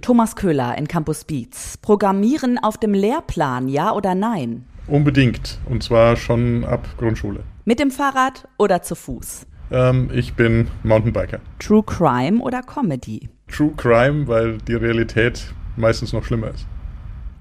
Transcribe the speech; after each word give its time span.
Thomas 0.00 0.34
Köhler 0.34 0.76
in 0.78 0.88
Campus 0.88 1.24
Beats. 1.24 1.76
Programmieren 1.76 2.58
auf 2.58 2.78
dem 2.78 2.94
Lehrplan, 2.94 3.68
ja 3.68 3.92
oder 3.92 4.14
nein? 4.14 4.64
Unbedingt. 4.86 5.58
Und 5.68 5.82
zwar 5.82 6.16
schon 6.16 6.64
ab 6.64 6.88
Grundschule. 6.96 7.44
Mit 7.64 7.78
dem 7.78 7.90
Fahrrad 7.90 8.48
oder 8.58 8.82
zu 8.82 8.94
Fuß? 8.94 9.46
Ähm, 9.70 10.10
ich 10.12 10.34
bin 10.34 10.68
Mountainbiker. 10.82 11.38
True 11.58 11.82
Crime 11.84 12.40
oder 12.40 12.62
Comedy? 12.62 13.28
True 13.48 13.72
Crime, 13.76 14.26
weil 14.26 14.58
die 14.58 14.74
Realität 14.74 15.52
meistens 15.76 16.12
noch 16.12 16.24
schlimmer 16.24 16.48
ist. 16.48 16.66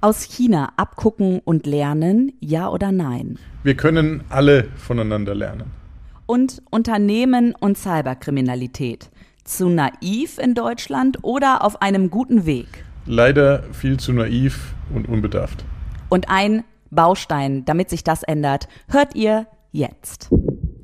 Aus 0.02 0.24
China 0.24 0.72
abgucken 0.78 1.42
und 1.44 1.66
lernen, 1.66 2.34
ja 2.40 2.70
oder 2.70 2.92
nein? 2.92 3.40
Wir 3.64 3.76
können 3.76 4.24
alle 4.30 4.66
voneinander 4.76 5.34
lernen. 5.34 5.72
Und 6.26 6.62
Unternehmen 6.70 7.56
und 7.60 7.78
Cyberkriminalität. 7.78 9.10
Zu 9.44 9.70
naiv 9.70 10.38
in 10.38 10.54
Deutschland 10.54 11.20
oder 11.24 11.64
auf 11.64 11.82
einem 11.82 12.10
guten 12.10 12.46
Weg? 12.46 12.86
Leider 13.06 13.64
viel 13.74 13.98
zu 13.98 14.14
naiv 14.14 14.74
und 14.94 15.08
unbedarft. 15.08 15.66
Und 16.10 16.30
ein 16.30 16.64
Baustein, 16.92 17.66
damit 17.66 17.90
sich 17.90 18.04
das 18.04 18.24
ändert, 18.24 18.68
hört 18.90 19.16
ihr 19.16 19.48
jetzt. 19.72 20.30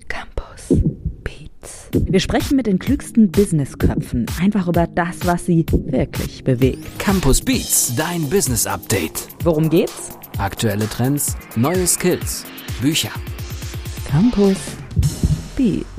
Campus 0.08 0.82
Beats. 1.23 1.90
Wir 1.94 2.20
sprechen 2.20 2.55
mit 2.55 2.68
den 2.68 2.80
klügsten 2.80 3.32
Businessköpfen 3.32 4.26
einfach 4.40 4.68
über 4.68 4.88
das, 4.88 5.26
was 5.26 5.46
sie 5.46 5.66
wirklich 5.72 6.44
bewegt. 6.44 6.99
Campus 6.99 7.41
Beats, 7.41 7.96
dein 7.96 8.30
Business 8.30 8.68
Update. 8.68 9.27
Worum 9.44 9.70
geht's? 9.70 10.18
Aktuelle 10.38 10.88
Trends, 10.90 11.35
neue 11.55 11.88
Skills, 11.88 12.46
Bücher. 12.82 13.12
Campus 14.10 14.58
Beats. 15.55 15.95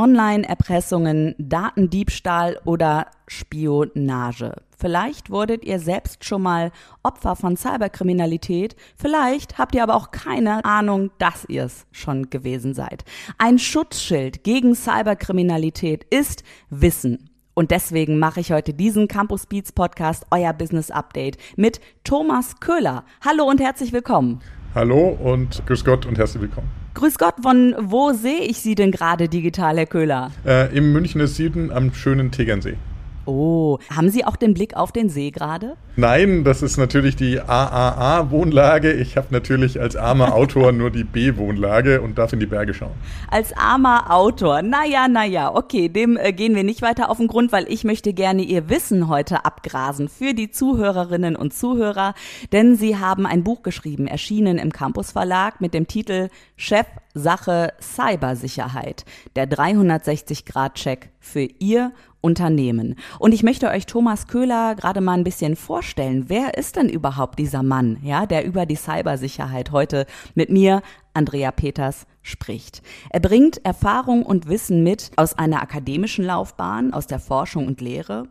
Online-Erpressungen, 0.00 1.34
Datendiebstahl 1.36 2.58
oder 2.64 3.08
Spionage. 3.26 4.54
Vielleicht 4.78 5.28
wurdet 5.28 5.62
ihr 5.62 5.78
selbst 5.78 6.24
schon 6.24 6.40
mal 6.40 6.72
Opfer 7.02 7.36
von 7.36 7.58
Cyberkriminalität, 7.58 8.76
vielleicht 8.96 9.58
habt 9.58 9.74
ihr 9.74 9.82
aber 9.82 9.96
auch 9.96 10.10
keine 10.10 10.64
Ahnung, 10.64 11.10
dass 11.18 11.44
ihr 11.44 11.64
es 11.64 11.84
schon 11.92 12.30
gewesen 12.30 12.72
seid. 12.72 13.04
Ein 13.36 13.58
Schutzschild 13.58 14.42
gegen 14.42 14.74
Cyberkriminalität 14.74 16.04
ist 16.04 16.44
Wissen. 16.70 17.28
Und 17.52 17.70
deswegen 17.70 18.18
mache 18.18 18.40
ich 18.40 18.52
heute 18.52 18.72
diesen 18.72 19.06
Campus 19.06 19.44
Beats 19.44 19.70
Podcast, 19.70 20.24
euer 20.30 20.54
Business 20.54 20.90
Update, 20.90 21.36
mit 21.56 21.78
Thomas 22.04 22.58
Köhler. 22.58 23.04
Hallo 23.22 23.44
und 23.44 23.60
herzlich 23.60 23.92
willkommen. 23.92 24.40
Hallo 24.74 25.18
und 25.22 25.60
grüß 25.66 25.84
Gott 25.84 26.06
und 26.06 26.16
herzlich 26.16 26.40
willkommen. 26.40 26.79
Grüß 26.94 27.18
Gott, 27.18 27.34
von 27.42 27.74
wo 27.78 28.12
sehe 28.12 28.40
ich 28.40 28.60
Sie 28.60 28.74
denn 28.74 28.90
gerade 28.90 29.28
digital, 29.28 29.76
Herr 29.76 29.86
Köhler? 29.86 30.32
Äh, 30.44 30.76
Im 30.76 30.92
Münchner 30.92 31.28
Süden 31.28 31.70
am 31.70 31.94
schönen 31.94 32.32
Tegernsee. 32.32 32.76
Oh, 33.26 33.78
haben 33.94 34.08
Sie 34.08 34.24
auch 34.24 34.36
den 34.36 34.54
Blick 34.54 34.76
auf 34.76 34.92
den 34.92 35.08
See 35.10 35.30
gerade? 35.30 35.76
Nein, 35.96 36.44
das 36.44 36.62
ist 36.62 36.78
natürlich 36.78 37.16
die 37.16 37.40
AAA-Wohnlage. 37.40 38.92
Ich 38.92 39.16
habe 39.16 39.28
natürlich 39.30 39.78
als 39.80 39.94
armer 39.96 40.34
Autor 40.40 40.72
nur 40.72 40.90
die 40.90 41.04
B-Wohnlage 41.04 42.00
und 42.00 42.16
darf 42.16 42.32
in 42.32 42.40
die 42.40 42.46
Berge 42.46 42.72
schauen. 42.72 42.94
Als 43.30 43.52
armer 43.52 44.10
Autor, 44.10 44.62
naja, 44.62 45.08
naja, 45.08 45.54
okay, 45.54 45.88
dem 45.88 46.16
äh, 46.16 46.32
gehen 46.32 46.54
wir 46.54 46.64
nicht 46.64 46.80
weiter 46.80 47.10
auf 47.10 47.18
den 47.18 47.26
Grund, 47.26 47.52
weil 47.52 47.70
ich 47.70 47.84
möchte 47.84 48.14
gerne 48.14 48.42
Ihr 48.42 48.70
Wissen 48.70 49.08
heute 49.08 49.44
abgrasen 49.44 50.08
für 50.08 50.32
die 50.32 50.50
Zuhörerinnen 50.50 51.36
und 51.36 51.52
Zuhörer, 51.52 52.14
denn 52.52 52.76
Sie 52.76 52.96
haben 52.96 53.26
ein 53.26 53.44
Buch 53.44 53.62
geschrieben, 53.62 54.06
erschienen 54.06 54.58
im 54.58 54.72
Campus 54.72 55.12
Verlag 55.12 55.60
mit 55.60 55.74
dem 55.74 55.86
Titel 55.86 56.30
Chef 56.56 56.86
Sache 57.12 57.72
Cybersicherheit, 57.80 59.04
der 59.34 59.50
360-Grad-Check 59.50 61.10
für 61.18 61.48
Ihr 61.58 61.92
Unternehmen. 62.20 62.96
Und 63.18 63.32
ich 63.32 63.42
möchte 63.42 63.68
euch 63.68 63.86
Thomas 63.86 64.26
Köhler 64.26 64.74
gerade 64.74 65.00
mal 65.00 65.14
ein 65.14 65.24
bisschen 65.24 65.56
vorstellen. 65.56 66.24
Wer 66.28 66.56
ist 66.56 66.76
denn 66.76 66.88
überhaupt 66.88 67.38
dieser 67.38 67.62
Mann, 67.62 67.98
ja, 68.02 68.26
der 68.26 68.44
über 68.44 68.66
die 68.66 68.76
Cybersicherheit 68.76 69.72
heute 69.72 70.06
mit 70.34 70.50
mir, 70.50 70.82
Andrea 71.14 71.50
Peters, 71.50 72.06
spricht? 72.22 72.82
Er 73.10 73.20
bringt 73.20 73.64
Erfahrung 73.64 74.24
und 74.24 74.48
Wissen 74.48 74.82
mit 74.82 75.10
aus 75.16 75.38
einer 75.38 75.62
akademischen 75.62 76.24
Laufbahn, 76.24 76.92
aus 76.92 77.06
der 77.06 77.20
Forschung 77.20 77.66
und 77.66 77.80
Lehre, 77.80 78.28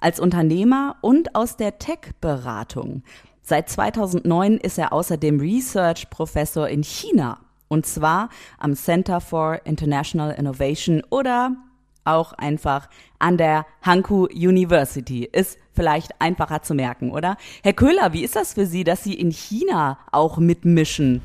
als 0.00 0.20
Unternehmer 0.20 0.96
und 1.00 1.34
aus 1.34 1.56
der 1.56 1.78
Tech-Beratung. 1.78 3.02
Seit 3.42 3.68
2009 3.68 4.58
ist 4.58 4.78
er 4.78 4.92
außerdem 4.92 5.40
Research 5.40 6.10
Professor 6.10 6.68
in 6.68 6.84
China 6.84 7.38
und 7.72 7.86
zwar 7.86 8.28
am 8.58 8.76
Center 8.76 9.18
for 9.20 9.62
International 9.64 10.32
Innovation 10.32 11.02
oder 11.08 11.56
auch 12.04 12.32
einfach 12.32 12.88
an 13.18 13.36
der 13.36 13.66
Hanku 13.82 14.26
University. 14.26 15.28
Ist 15.30 15.58
vielleicht 15.72 16.20
einfacher 16.20 16.62
zu 16.62 16.74
merken, 16.74 17.10
oder? 17.10 17.36
Herr 17.62 17.72
Köhler, 17.72 18.12
wie 18.12 18.24
ist 18.24 18.36
das 18.36 18.54
für 18.54 18.66
Sie, 18.66 18.84
dass 18.84 19.04
Sie 19.04 19.14
in 19.14 19.30
China 19.30 19.98
auch 20.10 20.38
mitmischen? 20.38 21.22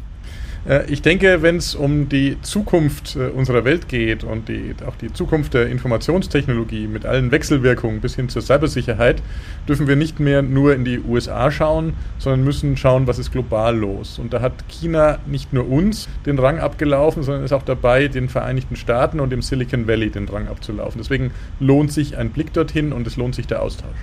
Äh, 0.68 0.92
ich 0.92 1.02
denke, 1.02 1.42
wenn 1.42 1.58
es 1.58 1.76
um 1.76 2.10
die 2.10 2.38
Zukunft 2.42 3.16
äh, 3.16 3.30
unserer 3.30 3.64
Welt 3.64 3.88
geht 3.88 4.24
und 4.24 4.50
die, 4.50 4.76
auch 4.86 4.96
die 4.96 5.12
Zukunft 5.14 5.54
der 5.54 5.68
Informationstechnologie 5.68 6.88
mit 6.88 7.06
allen 7.06 7.32
Wechselwirkungen 7.32 8.02
bis 8.02 8.16
hin 8.16 8.30
zur 8.30 8.42
Cybersicherheit, 8.42 9.22
dürfen 9.68 9.88
wir 9.88 9.96
nicht 9.96 10.20
mehr 10.20 10.42
nur 10.42 10.74
in 10.76 10.86
die 10.86 11.00
USA 11.00 11.52
schauen, 11.52 11.94
sondern 12.18 12.44
müssen 12.44 12.78
schauen, 12.78 13.08
was 13.08 13.20
ist 13.20 13.32
global 13.32 13.78
los. 13.78 14.20
Und 14.20 14.34
da 14.34 14.42
hat 14.42 14.54
China 14.68 15.20
nicht 15.26 15.54
nur 15.54 15.70
uns 15.70 16.10
den 16.26 16.40
Rang 16.40 16.60
abgelaufen, 16.60 17.24
sondern 17.24 17.44
ist 17.44 17.54
auch 17.54 17.64
dabei, 17.64 18.08
den 18.08 18.30
Vereinigten 18.30 18.76
Staaten 18.76 19.20
und 19.20 19.30
dem 19.30 19.42
Silicon 19.42 19.88
Valley 19.88 20.10
den 20.10 20.28
Rang 20.28 20.48
abzulaufen. 20.48 21.00
Deswegen 21.00 21.32
lohnt 21.60 21.92
sich 21.92 22.18
ein 22.18 22.32
Blick 22.32 22.54
dorthin 22.54 22.92
und 22.92 23.08
es 23.08 23.18
lohnt 23.18 23.36
sich 23.36 23.48
der 23.48 23.62
Austausch. 23.62 23.98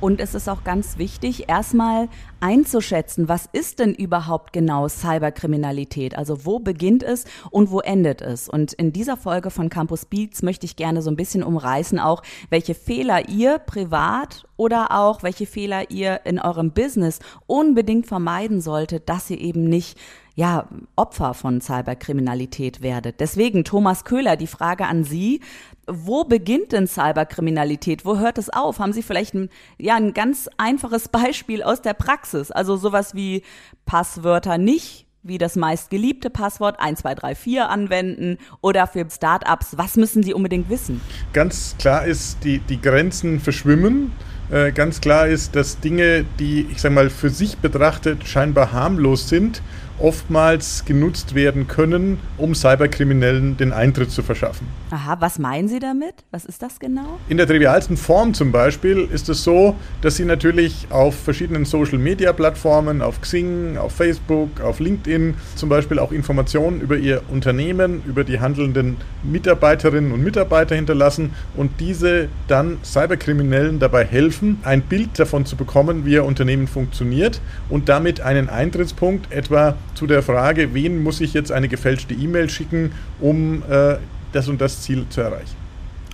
Und 0.00 0.20
es 0.20 0.34
ist 0.34 0.48
auch 0.48 0.62
ganz 0.62 0.96
wichtig, 0.98 1.48
erstmal 1.48 2.08
einzuschätzen, 2.40 3.28
was 3.28 3.48
ist 3.52 3.80
denn 3.80 3.94
überhaupt 3.94 4.52
genau 4.52 4.86
Cyberkriminalität? 4.88 6.16
Also 6.16 6.44
wo 6.44 6.60
beginnt 6.60 7.02
es 7.02 7.24
und 7.50 7.72
wo 7.72 7.80
endet 7.80 8.22
es? 8.22 8.48
Und 8.48 8.72
in 8.74 8.92
dieser 8.92 9.16
Folge 9.16 9.50
von 9.50 9.68
Campus 9.68 10.04
Beats 10.04 10.42
möchte 10.42 10.66
ich 10.66 10.76
gerne 10.76 11.02
so 11.02 11.10
ein 11.10 11.16
bisschen 11.16 11.42
umreißen, 11.42 11.98
auch 11.98 12.22
welche 12.48 12.74
Fehler 12.74 13.28
ihr 13.28 13.58
privat 13.58 14.46
oder 14.56 14.92
auch 14.92 15.24
welche 15.24 15.46
Fehler 15.46 15.90
ihr 15.90 16.20
in 16.24 16.38
eurem 16.38 16.70
Business 16.70 17.18
unbedingt 17.48 18.06
vermeiden 18.06 18.60
solltet, 18.60 19.08
dass 19.08 19.28
ihr 19.30 19.40
eben 19.40 19.64
nicht 19.64 19.98
ja, 20.38 20.68
Opfer 20.94 21.34
von 21.34 21.60
Cyberkriminalität 21.60 22.80
werdet. 22.80 23.18
Deswegen, 23.18 23.64
Thomas 23.64 24.04
Köhler, 24.04 24.36
die 24.36 24.46
Frage 24.46 24.86
an 24.86 25.02
Sie. 25.02 25.40
Wo 25.88 26.24
beginnt 26.24 26.72
denn 26.72 26.86
Cyberkriminalität? 26.86 28.04
Wo 28.04 28.18
hört 28.18 28.38
es 28.38 28.50
auf? 28.50 28.78
Haben 28.78 28.92
Sie 28.92 29.02
vielleicht 29.02 29.34
ein, 29.34 29.48
ja, 29.78 29.96
ein 29.96 30.14
ganz 30.14 30.48
einfaches 30.56 31.08
Beispiel 31.08 31.62
aus 31.62 31.82
der 31.82 31.94
Praxis? 31.94 32.50
Also 32.50 32.76
sowas 32.76 33.14
wie 33.14 33.42
Passwörter 33.86 34.58
nicht 34.58 35.06
wie 35.22 35.38
das 35.38 35.56
meistgeliebte 35.56 36.30
Passwort 36.30 36.80
1234 36.80 37.60
anwenden 37.60 38.38
oder 38.60 38.86
für 38.86 39.04
Startups, 39.10 39.76
was 39.76 39.96
müssen 39.96 40.22
sie 40.22 40.32
unbedingt 40.32 40.70
wissen? 40.70 41.00
Ganz 41.32 41.76
klar 41.78 42.06
ist, 42.06 42.38
die, 42.44 42.60
die 42.60 42.80
Grenzen 42.80 43.40
verschwimmen. 43.40 44.12
Äh, 44.50 44.72
ganz 44.72 45.00
klar 45.00 45.28
ist, 45.28 45.54
dass 45.56 45.80
Dinge, 45.80 46.24
die, 46.38 46.66
ich 46.70 46.80
sag 46.80 46.92
mal, 46.92 47.10
für 47.10 47.30
sich 47.30 47.58
betrachtet 47.58 48.26
scheinbar 48.26 48.72
harmlos 48.72 49.28
sind, 49.28 49.60
oftmals 50.00 50.84
genutzt 50.84 51.34
werden 51.34 51.66
können, 51.68 52.18
um 52.36 52.54
Cyberkriminellen 52.54 53.56
den 53.56 53.72
Eintritt 53.72 54.10
zu 54.10 54.22
verschaffen. 54.22 54.66
Aha, 54.90 55.16
was 55.20 55.38
meinen 55.38 55.68
Sie 55.68 55.78
damit? 55.78 56.14
Was 56.30 56.44
ist 56.44 56.62
das 56.62 56.78
genau? 56.78 57.18
In 57.28 57.36
der 57.36 57.46
trivialsten 57.46 57.96
Form 57.96 58.34
zum 58.34 58.52
Beispiel 58.52 59.08
ist 59.12 59.28
es 59.28 59.44
so, 59.44 59.76
dass 60.00 60.16
Sie 60.16 60.24
natürlich 60.24 60.86
auf 60.90 61.14
verschiedenen 61.14 61.64
Social-Media-Plattformen, 61.64 63.02
auf 63.02 63.20
Xing, 63.20 63.76
auf 63.76 63.92
Facebook, 63.92 64.60
auf 64.60 64.80
LinkedIn 64.80 65.34
zum 65.56 65.68
Beispiel 65.68 65.98
auch 65.98 66.12
Informationen 66.12 66.80
über 66.80 66.96
Ihr 66.96 67.22
Unternehmen, 67.30 68.02
über 68.06 68.24
die 68.24 68.40
handelnden 68.40 68.96
Mitarbeiterinnen 69.22 70.12
und 70.12 70.22
Mitarbeiter 70.22 70.74
hinterlassen 70.74 71.34
und 71.56 71.80
diese 71.80 72.28
dann 72.46 72.78
Cyberkriminellen 72.82 73.78
dabei 73.78 74.04
helfen, 74.04 74.60
ein 74.62 74.82
Bild 74.82 75.18
davon 75.18 75.44
zu 75.44 75.56
bekommen, 75.56 76.06
wie 76.06 76.12
Ihr 76.12 76.24
Unternehmen 76.24 76.66
funktioniert 76.66 77.40
und 77.68 77.88
damit 77.88 78.20
einen 78.20 78.48
Eintrittspunkt 78.48 79.32
etwa 79.32 79.76
zu 79.98 80.06
der 80.06 80.22
Frage, 80.22 80.74
wen 80.74 81.02
muss 81.02 81.20
ich 81.20 81.34
jetzt 81.34 81.50
eine 81.50 81.68
gefälschte 81.68 82.14
E-Mail 82.14 82.48
schicken, 82.48 82.92
um 83.20 83.64
äh, 83.68 83.96
das 84.32 84.48
und 84.48 84.60
das 84.60 84.82
Ziel 84.82 85.06
zu 85.10 85.20
erreichen. 85.20 85.56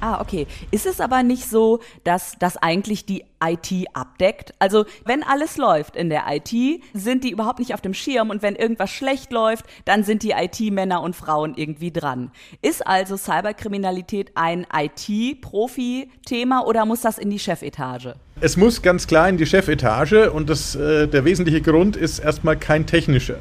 Ah, 0.00 0.20
okay. 0.20 0.46
Ist 0.70 0.86
es 0.86 1.00
aber 1.00 1.22
nicht 1.22 1.48
so, 1.48 1.80
dass 2.02 2.36
das 2.38 2.56
eigentlich 2.56 3.06
die 3.06 3.24
IT 3.42 3.86
abdeckt? 3.94 4.52
Also, 4.58 4.86
wenn 5.04 5.22
alles 5.22 5.56
läuft 5.56 5.96
in 5.96 6.08
der 6.10 6.24
IT, 6.28 6.82
sind 6.92 7.24
die 7.24 7.30
überhaupt 7.30 7.58
nicht 7.58 7.74
auf 7.74 7.80
dem 7.80 7.94
Schirm 7.94 8.30
und 8.30 8.42
wenn 8.42 8.56
irgendwas 8.56 8.90
schlecht 8.90 9.32
läuft, 9.32 9.66
dann 9.84 10.02
sind 10.02 10.22
die 10.22 10.32
IT-Männer 10.32 11.02
und 11.02 11.14
Frauen 11.14 11.54
irgendwie 11.56 11.90
dran. 11.90 12.30
Ist 12.60 12.86
also 12.86 13.16
Cyberkriminalität 13.16 14.32
ein 14.34 14.66
IT-Profi-Thema 14.74 16.66
oder 16.66 16.84
muss 16.86 17.02
das 17.02 17.18
in 17.18 17.30
die 17.30 17.38
Chefetage? 17.38 18.14
Es 18.40 18.56
muss 18.56 18.82
ganz 18.82 19.06
klar 19.06 19.28
in 19.28 19.36
die 19.36 19.46
Chefetage 19.46 20.30
und 20.30 20.50
das, 20.50 20.74
äh, 20.74 21.06
der 21.06 21.24
wesentliche 21.24 21.62
Grund 21.62 21.96
ist 21.96 22.18
erstmal 22.18 22.58
kein 22.58 22.86
technischer. 22.86 23.38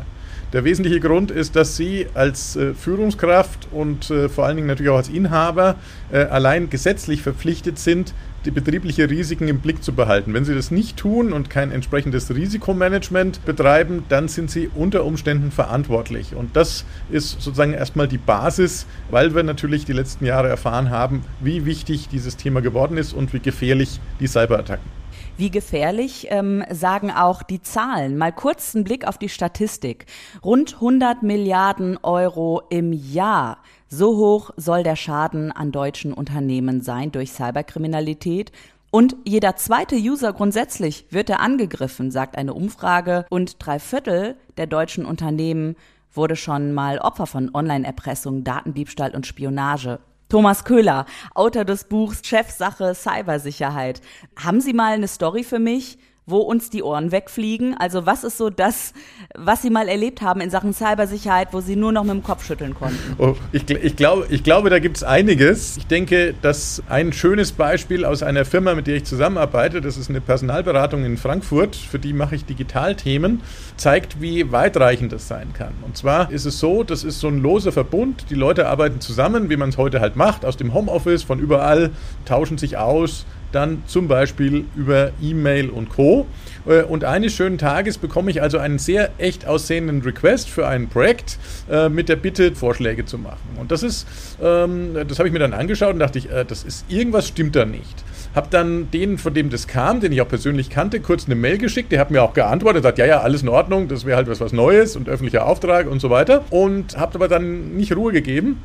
Der 0.53 0.63
wesentliche 0.63 0.99
Grund 0.99 1.31
ist, 1.31 1.55
dass 1.55 1.77
Sie 1.77 2.05
als 2.13 2.55
äh, 2.55 2.75
Führungskraft 2.75 3.67
und 3.71 4.11
äh, 4.11 4.29
vor 4.29 4.45
allen 4.45 4.55
Dingen 4.55 4.67
natürlich 4.67 4.91
auch 4.91 4.97
als 4.97 5.09
Inhaber 5.09 5.77
äh, 6.11 6.19
allein 6.25 6.69
gesetzlich 6.69 7.23
verpflichtet 7.23 7.79
sind, 7.79 8.13
die 8.45 8.51
betriebliche 8.51 9.09
Risiken 9.09 9.47
im 9.47 9.61
Blick 9.61 9.83
zu 9.83 9.93
behalten. 9.93 10.35
Wenn 10.35 10.45
Sie 10.45 10.53
das 10.53 10.69
nicht 10.69 10.95
tun 10.95 11.33
und 11.33 11.49
kein 11.49 11.71
entsprechendes 11.71 12.35
Risikomanagement 12.35 13.43
betreiben, 13.45 14.03
dann 14.09 14.27
sind 14.27 14.51
Sie 14.51 14.69
unter 14.75 15.05
Umständen 15.05 15.49
verantwortlich. 15.49 16.35
Und 16.35 16.55
das 16.55 16.85
ist 17.09 17.41
sozusagen 17.41 17.73
erstmal 17.73 18.07
die 18.07 18.19
Basis, 18.19 18.85
weil 19.09 19.33
wir 19.33 19.41
natürlich 19.41 19.85
die 19.85 19.93
letzten 19.93 20.25
Jahre 20.25 20.49
erfahren 20.49 20.91
haben, 20.91 21.23
wie 21.39 21.65
wichtig 21.65 22.09
dieses 22.09 22.37
Thema 22.37 22.61
geworden 22.61 22.97
ist 22.97 23.13
und 23.13 23.33
wie 23.33 23.39
gefährlich 23.39 23.99
die 24.19 24.27
Cyberattacken. 24.27 25.02
Wie 25.35 25.49
gefährlich 25.49 26.27
ähm, 26.29 26.63
sagen 26.69 27.09
auch 27.09 27.41
die 27.41 27.61
Zahlen. 27.61 28.19
Mal 28.19 28.31
kurz 28.31 28.75
einen 28.75 28.83
Blick 28.83 29.07
auf 29.07 29.17
die 29.17 29.29
Statistik. 29.29 30.05
Rund 30.45 30.75
100 30.75 31.23
Milliarden 31.23 31.97
Euro 32.03 32.61
im 32.69 32.93
Jahr. 32.93 33.57
So 33.87 34.15
hoch 34.17 34.51
soll 34.57 34.83
der 34.83 34.95
Schaden 34.95 35.51
an 35.51 35.71
deutschen 35.71 36.13
Unternehmen 36.13 36.81
sein 36.81 37.11
durch 37.11 37.31
Cyberkriminalität. 37.31 38.51
Und 38.91 39.15
jeder 39.25 39.55
zweite 39.55 39.95
User 39.95 40.33
grundsätzlich 40.33 41.07
wird 41.09 41.31
er 41.31 41.39
angegriffen, 41.39 42.11
sagt 42.11 42.37
eine 42.37 42.53
Umfrage. 42.53 43.25
Und 43.31 43.55
drei 43.57 43.79
Viertel 43.79 44.35
der 44.57 44.67
deutschen 44.67 45.03
Unternehmen 45.03 45.75
wurde 46.13 46.35
schon 46.35 46.73
mal 46.73 46.99
Opfer 46.99 47.25
von 47.25 47.49
Online-Erpressung, 47.55 48.43
Datendiebstahl 48.43 49.15
und 49.15 49.25
Spionage. 49.25 49.99
Thomas 50.33 50.63
Köhler, 50.63 51.05
Autor 51.35 51.63
des 51.63 51.83
Buchs 51.83 52.21
Chefsache 52.25 52.95
Cybersicherheit. 52.95 54.01
Haben 54.35 54.61
Sie 54.61 54.73
mal 54.73 54.93
eine 54.93 55.07
Story 55.07 55.43
für 55.43 55.59
mich, 55.59 55.99
wo 56.25 56.37
uns 56.37 56.69
die 56.69 56.83
Ohren 56.83 57.11
wegfliegen? 57.11 57.75
Also 57.77 58.05
was 58.05 58.23
ist 58.23 58.37
so 58.37 58.49
das, 58.49 58.93
was 59.35 59.61
Sie 59.61 59.69
mal 59.69 59.87
erlebt 59.87 60.21
haben 60.21 60.41
in 60.41 60.49
Sachen 60.49 60.73
Cybersicherheit, 60.73 61.49
wo 61.51 61.59
Sie 61.59 61.75
nur 61.75 61.91
noch 61.91 62.03
mit 62.03 62.13
dem 62.13 62.23
Kopf 62.23 62.45
schütteln 62.45 62.73
konnten? 62.73 62.97
Oh, 63.17 63.35
ich, 63.51 63.69
ich, 63.69 63.95
glaube, 63.95 64.27
ich 64.29 64.43
glaube, 64.43 64.69
da 64.69 64.79
gibt 64.79 64.97
es 64.97 65.03
einiges. 65.03 65.77
Ich 65.77 65.87
denke, 65.87 66.33
dass 66.41 66.81
ein 66.87 67.13
schönes 67.13 67.51
Beispiel 67.51 68.05
aus 68.05 68.23
einer 68.23 68.45
Firma, 68.45 68.73
mit 68.75 68.87
der 68.87 68.95
ich 68.95 69.03
zusammenarbeite, 69.03 69.81
das 69.81 69.97
ist 69.97 70.09
eine 70.09 70.21
Personalberatung 70.21 71.03
in 71.03 71.17
Frankfurt, 71.17 71.75
für 71.75 71.99
die 71.99 72.13
mache 72.13 72.35
ich 72.35 72.45
Digitalthemen, 72.45 73.41
zeigt, 73.75 74.21
wie 74.21 74.51
weitreichend 74.51 75.11
das 75.11 75.27
sein 75.27 75.53
kann. 75.53 75.73
Und 75.81 75.97
zwar 75.97 76.31
ist 76.31 76.45
es 76.45 76.59
so, 76.59 76.83
das 76.83 77.03
ist 77.03 77.19
so 77.19 77.27
ein 77.27 77.41
loser 77.41 77.71
Verbund, 77.71 78.25
die 78.29 78.35
Leute 78.35 78.67
arbeiten 78.67 79.01
zusammen, 79.01 79.49
wie 79.49 79.57
man 79.57 79.69
es 79.69 79.77
heute 79.77 79.99
halt 79.99 80.15
macht, 80.15 80.45
aus 80.45 80.57
dem 80.57 80.73
Homeoffice, 80.73 81.23
von 81.23 81.39
überall, 81.39 81.91
tauschen 82.25 82.57
sich 82.57 82.77
aus, 82.77 83.25
dann 83.53 83.83
zum 83.87 84.07
Beispiel 84.07 84.65
über 84.75 85.11
E-Mail 85.21 85.69
und 85.69 85.89
Co. 85.89 86.25
Äh, 86.65 86.83
und 86.83 87.03
eines 87.03 87.33
schönen 87.33 87.57
Tages 87.57 87.97
bekomme 87.97 88.31
ich 88.31 88.41
also 88.41 88.57
einen 88.57 88.79
sehr 88.79 89.11
echt 89.17 89.45
aussehenden 89.45 90.01
Request 90.01 90.49
für 90.49 90.67
ein 90.67 90.89
Projekt 90.89 91.37
äh, 91.69 91.89
mit 91.89 92.09
der 92.09 92.15
Bitte, 92.15 92.55
Vorschläge 92.55 93.05
zu 93.05 93.17
machen. 93.17 93.57
Und 93.59 93.71
das 93.71 93.83
ist, 93.83 94.07
ähm, 94.41 94.95
das 95.07 95.19
habe 95.19 95.27
ich 95.27 95.33
mir 95.33 95.39
dann 95.39 95.53
angeschaut 95.53 95.93
und 95.93 95.99
dachte 95.99 96.19
ich, 96.19 96.31
äh, 96.31 96.45
das 96.45 96.63
ist, 96.63 96.85
irgendwas 96.89 97.27
stimmt 97.27 97.55
da 97.55 97.65
nicht. 97.65 98.03
Habe 98.35 98.47
dann 98.49 98.89
den, 98.89 99.19
von 99.19 99.33
dem 99.33 99.51
das 99.51 99.67
kam, 99.67 99.99
den 99.99 100.11
ich 100.11 100.21
auch 100.21 100.27
persönlich 100.27 100.71
kannte, 100.71 100.99
kurz 100.99 101.25
eine 101.25 101.35
Mail 101.35 101.59
geschickt. 101.59 101.91
Der 101.91 101.99
hat 101.99 102.09
mir 102.09 102.23
auch 102.23 102.33
geantwortet, 102.33 102.81
sagt, 102.81 102.97
ja, 102.97 103.05
ja, 103.05 103.21
alles 103.21 103.43
in 103.43 103.49
Ordnung, 103.49 103.87
das 103.87 104.05
wäre 104.05 104.17
halt 104.17 104.27
was, 104.27 104.39
was 104.39 104.53
Neues 104.53 104.95
und 104.95 105.07
öffentlicher 105.07 105.45
Auftrag 105.45 105.87
und 105.87 105.99
so 105.99 106.09
weiter. 106.09 106.43
Und 106.49 106.97
habe 106.97 107.15
aber 107.15 107.27
dann 107.27 107.75
nicht 107.75 107.95
Ruhe 107.95 108.11
gegeben 108.11 108.59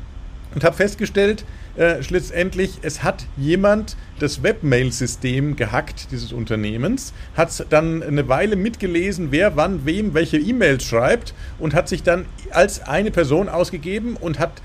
und 0.53 0.63
habe 0.63 0.75
festgestellt, 0.75 1.45
äh, 1.75 2.01
schlussendlich, 2.03 2.79
es 2.81 3.03
hat 3.03 3.25
jemand 3.37 3.95
das 4.19 4.43
Webmail-System 4.43 5.55
gehackt 5.55 6.11
dieses 6.11 6.33
Unternehmens, 6.33 7.13
hat 7.35 7.65
dann 7.69 8.03
eine 8.03 8.27
Weile 8.27 8.55
mitgelesen, 8.55 9.31
wer 9.31 9.55
wann 9.55 9.85
wem 9.85 10.13
welche 10.13 10.37
E-Mails 10.37 10.83
schreibt 10.83 11.33
und 11.57 11.73
hat 11.73 11.87
sich 11.87 12.03
dann 12.03 12.25
als 12.51 12.81
eine 12.81 13.11
Person 13.11 13.47
ausgegeben 13.47 14.17
und 14.17 14.39
hat 14.39 14.61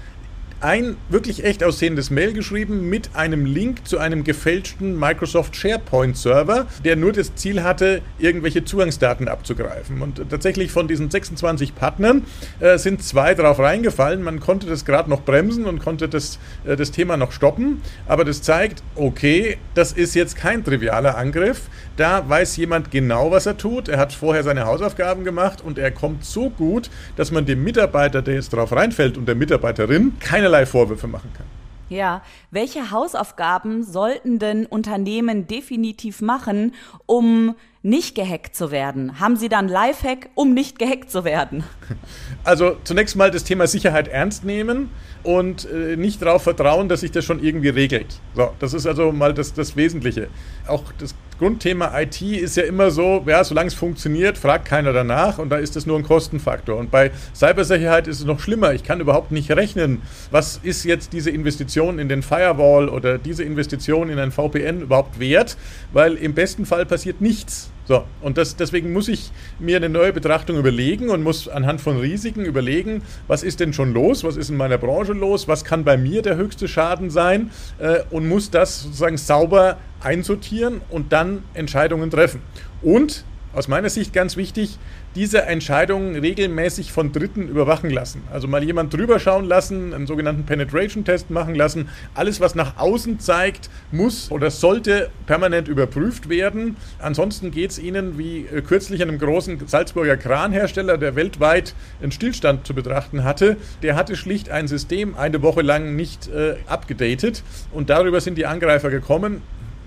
ein 0.65 0.97
wirklich 1.11 1.45
echt 1.45 1.63
aussehendes 1.63 2.11
Mail 2.11 2.33
geschrieben 2.33 2.89
mit 2.89 3.15
einem 3.15 3.45
Link 3.45 3.87
zu 3.87 3.99
einem 3.99 4.25
gefälschten 4.25 4.99
Microsoft 4.99 5.55
SharePoint 5.57 6.17
Server, 6.17 6.67
der 6.83 6.97
nur 6.97 7.13
das 7.13 7.35
Ziel 7.35 7.63
hatte, 7.63 8.01
irgendwelche 8.19 8.65
Zugangsdaten 8.65 9.29
abzugreifen. 9.29 10.01
Und 10.01 10.23
tatsächlich 10.31 10.73
von 10.73 10.89
diesen 10.89 11.11
26 11.11 11.75
Partnern 11.75 12.25
äh, 12.61 12.79
sind 12.79 13.03
zwei 13.03 13.35
drauf 13.35 13.59
reingefallen. 13.59 14.23
Man 14.23 14.41
konnte 14.41 14.67
das 14.67 14.87
gerade 14.87 15.11
noch 15.11 15.21
bremsen 15.21 15.67
und 15.67 15.81
konnte 15.81 16.09
das, 16.09 16.39
äh, 16.65 16.77
das 16.77 16.91
Thema 16.91 17.19
noch 17.19 17.33
stoppen. 17.33 17.83
Aber 18.07 18.25
das 18.25 18.41
zeigt, 18.41 18.83
okay, 18.95 19.59
das 19.75 19.93
ist 19.93 20.15
jetzt 20.15 20.35
kein 20.35 20.65
trivialer 20.65 21.19
Angriff. 21.19 21.69
Da 21.99 22.27
weiß 22.27 22.57
jemand 22.57 22.91
genau, 22.91 23.31
was 23.31 23.45
er 23.45 23.59
tut. 23.59 23.91
Er 23.91 23.99
hat 23.99 24.15
vorher 24.15 24.43
seine 24.43 24.65
Hausaufgaben 24.65 25.25
gemacht 25.25 25.61
und 25.63 25.77
er 25.77 25.91
kommt 25.91 26.25
so 26.25 26.49
gut, 26.49 26.89
dass 27.17 27.31
man 27.31 27.45
dem 27.45 27.63
Mitarbeiter, 27.63 28.23
der 28.23 28.35
jetzt 28.35 28.55
drauf 28.55 28.73
reinfällt 28.73 29.19
und 29.19 29.27
der 29.27 29.35
Mitarbeiterin 29.35 30.15
keinerlei 30.21 30.54
keinerlei 30.55 30.67
Vorwürfe 30.67 31.07
machen 31.07 31.31
kann. 31.37 31.47
Ja, 31.91 32.23
welche 32.51 32.91
Hausaufgaben 32.91 33.85
sollten 33.85 34.39
denn 34.39 34.65
Unternehmen 34.67 35.47
definitiv 35.47 36.23
machen, 36.23 36.73
um 37.05 37.55
nicht 37.83 38.15
gehackt 38.15 38.57
zu 38.57 38.71
werden? 38.71 39.21
Haben 39.21 39.37
Sie 39.37 39.51
dann 39.51 39.69
Lifehack, 39.69 40.31
um 40.35 40.55
nicht 40.55 40.79
gehackt 40.79 41.11
zu 41.11 41.25
werden? 41.25 41.65
Also 42.47 42.77
zunächst 42.85 43.17
mal 43.17 43.31
das 43.31 43.43
Thema 43.45 43.67
Sicherheit 43.67 44.07
ernst 44.07 44.45
nehmen 44.45 44.91
und 45.23 45.67
äh, 45.71 45.97
nicht 45.97 46.21
darauf 46.21 46.43
vertrauen, 46.43 46.91
dass 46.91 47.01
sich 47.01 47.11
das 47.11 47.25
schon 47.25 47.43
irgendwie 47.43 47.71
regelt. 47.71 48.21
So, 48.35 48.51
das 48.59 48.75
ist 48.75 48.87
also 48.87 49.13
mal 49.13 49.33
das, 49.33 49.55
das 49.55 49.75
Wesentliche. 49.77 50.29
Auch 50.67 50.83
das 50.99 51.15
Grundthema 51.39 52.01
IT 52.01 52.23
ist 52.23 52.57
ja 52.57 52.63
immer 52.63 52.91
so, 52.91 53.25
ja, 53.27 53.43
solange 53.43 53.69
es 53.69 53.75
funktioniert, 53.75 54.39
fragt 54.39 54.67
keiner 54.67 54.93
danach 54.93 55.39
und 55.39 55.51
da 55.51 55.57
ist 55.57 55.75
das 55.75 55.85
nur 55.85 55.99
ein 55.99 56.05
Kostenfaktor. 56.05 56.77
Und 56.77 56.91
bei 56.91 57.11
Cybersicherheit 57.35 58.07
ist 58.07 58.21
es 58.21 58.25
noch 58.25 58.39
schlimmer. 58.39 58.73
Ich 58.73 58.85
kann 58.85 59.01
überhaupt 59.01 59.33
nicht 59.33 59.51
rechnen, 59.51 60.03
was 60.31 60.61
ist 60.63 60.85
jetzt 60.85 61.13
diese 61.13 61.31
Investition 61.31 61.99
in 61.99 62.09
den 62.09 62.23
Firewall 62.23 62.89
oder 62.89 63.19
diese 63.19 63.43
Investition 63.43 64.11
in 64.11 64.19
ein 64.19 64.31
VPN 64.31 64.83
überhaupt 64.83 65.19
wert, 65.19 65.57
weil 65.93 66.15
im 66.15 66.35
besten 66.35 66.67
Fall 66.67 66.87
passiert 66.87 67.21
nichts. 67.21 67.71
So, 67.87 68.05
und 68.23 68.39
das, 68.39 68.57
deswegen 68.57 68.93
muss 68.93 69.09
ich 69.09 69.31
mir 69.59 69.77
eine 69.77 69.91
neue 69.91 70.13
Betrachtung 70.13 70.57
überlegen 70.57 71.11
und 71.11 71.23
muss 71.23 71.49
anhand 71.49 71.83
von 71.83 71.99
Risiken 71.99 72.45
überlegen, 72.45 73.03
was 73.29 73.43
ist 73.43 73.61
denn 73.61 73.75
schon 73.75 73.93
los, 73.93 74.25
was 74.25 74.37
ist 74.37 74.49
in 74.49 74.57
meiner 74.57 74.79
Branche 74.79 75.13
los, 75.13 75.49
was 75.49 75.65
kann 75.65 75.85
bei 75.85 75.99
mir 75.99 76.23
der 76.23 76.37
höchste 76.37 76.67
Schaden 76.67 77.11
sein 77.11 77.51
äh, 77.79 78.01
und 78.11 78.27
muss 78.27 78.51
das 78.51 78.83
sozusagen 78.85 79.19
sauber 79.19 79.77
einsortieren 80.01 80.81
und 80.89 81.13
dann 81.13 81.43
Entscheidungen 81.53 82.11
treffen. 82.11 82.41
Und 82.81 83.25
aus 83.55 83.69
meiner 83.69 83.89
Sicht 83.89 84.13
ganz 84.13 84.37
wichtig, 84.37 84.79
diese 85.15 85.43
Entscheidungen 85.43 86.17
regelmäßig 86.17 86.93
von 86.93 87.13
Dritten 87.13 87.49
überwachen 87.49 87.91
lassen. 87.91 88.23
Also 88.33 88.49
mal 88.49 88.65
jemand 88.65 88.93
drüber 88.93 89.21
schauen 89.21 89.45
lassen, 89.45 89.95
einen 89.95 90.07
sogenannten 90.07 90.45
Penetration-Test 90.45 91.31
machen 91.31 91.55
lassen. 91.55 91.89
Alles, 92.15 92.41
was 92.41 92.55
nach 92.55 92.77
außen 92.79 93.21
zeigt, 93.21 93.71
muss 93.93 94.31
oder 94.31 94.51
sollte 94.51 95.11
permanent 95.27 95.69
überprüft 95.69 96.29
werden. 96.29 96.77
Ansonsten 96.99 97.51
geht 97.51 97.71
es 97.71 97.79
Ihnen 97.79 98.19
wie 98.19 98.47
äh, 98.47 98.61
kürzlich 98.61 99.03
einem 99.03 99.19
großen 99.19 99.67
Salzburger 99.67 100.17
Kranhersteller, 100.17 100.99
der 100.99 101.15
weltweit 101.15 101.75
einen 102.03 102.13
Stillstand 102.13 102.67
zu 102.67 102.75
betrachten 102.75 103.25
hatte. 103.25 103.57
Der 103.83 103.95
hatte 103.95 104.17
schlicht 104.17 104.51
ein 104.51 104.67
System 104.67 105.15
eine 105.15 105.43
Woche 105.43 105.63
lang 105.63 105.95
nicht 105.95 106.29
äh, 106.29 106.57
abgedatet 106.67 107.43
und 107.73 107.91
darüber 107.91 108.21
sind 108.21 108.37
die 108.37 108.47
Angreifer 108.47 108.91
gekommen. 108.91 109.43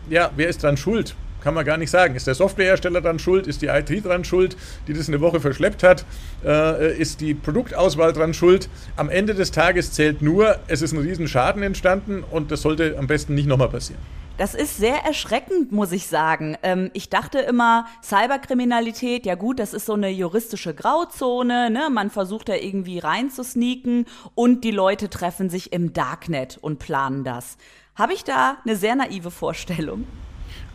Ja, 0.09 0.31
wer 0.37 0.47
ist 0.47 0.63
dran 0.63 0.77
schuld? 0.77 1.15
Kann 1.41 1.53
man 1.53 1.65
gar 1.65 1.77
nicht 1.77 1.89
sagen. 1.89 2.15
Ist 2.15 2.27
der 2.27 2.35
Softwarehersteller 2.35 3.01
dann 3.01 3.19
schuld? 3.19 3.47
Ist 3.47 3.61
die 3.61 3.67
IT 3.67 4.05
dran 4.05 4.23
schuld, 4.23 4.57
die 4.87 4.93
das 4.93 5.07
eine 5.07 5.21
Woche 5.21 5.39
verschleppt 5.39 5.83
hat? 5.83 6.05
Äh, 6.45 6.97
ist 6.97 7.21
die 7.21 7.33
Produktauswahl 7.33 8.13
dran 8.13 8.33
schuld? 8.33 8.69
Am 8.95 9.09
Ende 9.09 9.33
des 9.33 9.51
Tages 9.51 9.91
zählt 9.91 10.21
nur, 10.21 10.57
es 10.67 10.81
ist 10.81 10.93
ein 10.93 10.99
Riesenschaden 10.99 11.63
entstanden 11.63 12.23
und 12.29 12.51
das 12.51 12.61
sollte 12.61 12.97
am 12.97 13.07
besten 13.07 13.35
nicht 13.35 13.47
nochmal 13.47 13.69
passieren. 13.69 14.01
Das 14.37 14.53
ist 14.53 14.77
sehr 14.77 15.03
erschreckend, 15.03 15.71
muss 15.71 15.91
ich 15.91 16.05
sagen. 16.05 16.57
Ähm, 16.61 16.91
ich 16.93 17.09
dachte 17.09 17.39
immer, 17.39 17.87
Cyberkriminalität, 18.03 19.25
ja 19.25 19.33
gut, 19.33 19.59
das 19.59 19.73
ist 19.73 19.87
so 19.87 19.93
eine 19.93 20.09
juristische 20.09 20.75
Grauzone, 20.75 21.71
ne? 21.71 21.89
Man 21.91 22.11
versucht 22.11 22.49
da 22.49 22.53
irgendwie 22.53 22.99
reinzusneaken 22.99 24.05
und 24.35 24.63
die 24.63 24.71
Leute 24.71 25.09
treffen 25.09 25.49
sich 25.49 25.73
im 25.73 25.91
Darknet 25.91 26.59
und 26.61 26.77
planen 26.77 27.23
das. 27.23 27.57
Habe 27.95 28.13
ich 28.13 28.23
da 28.23 28.57
eine 28.63 28.75
sehr 28.75 28.95
naive 28.95 29.31
Vorstellung? 29.31 30.05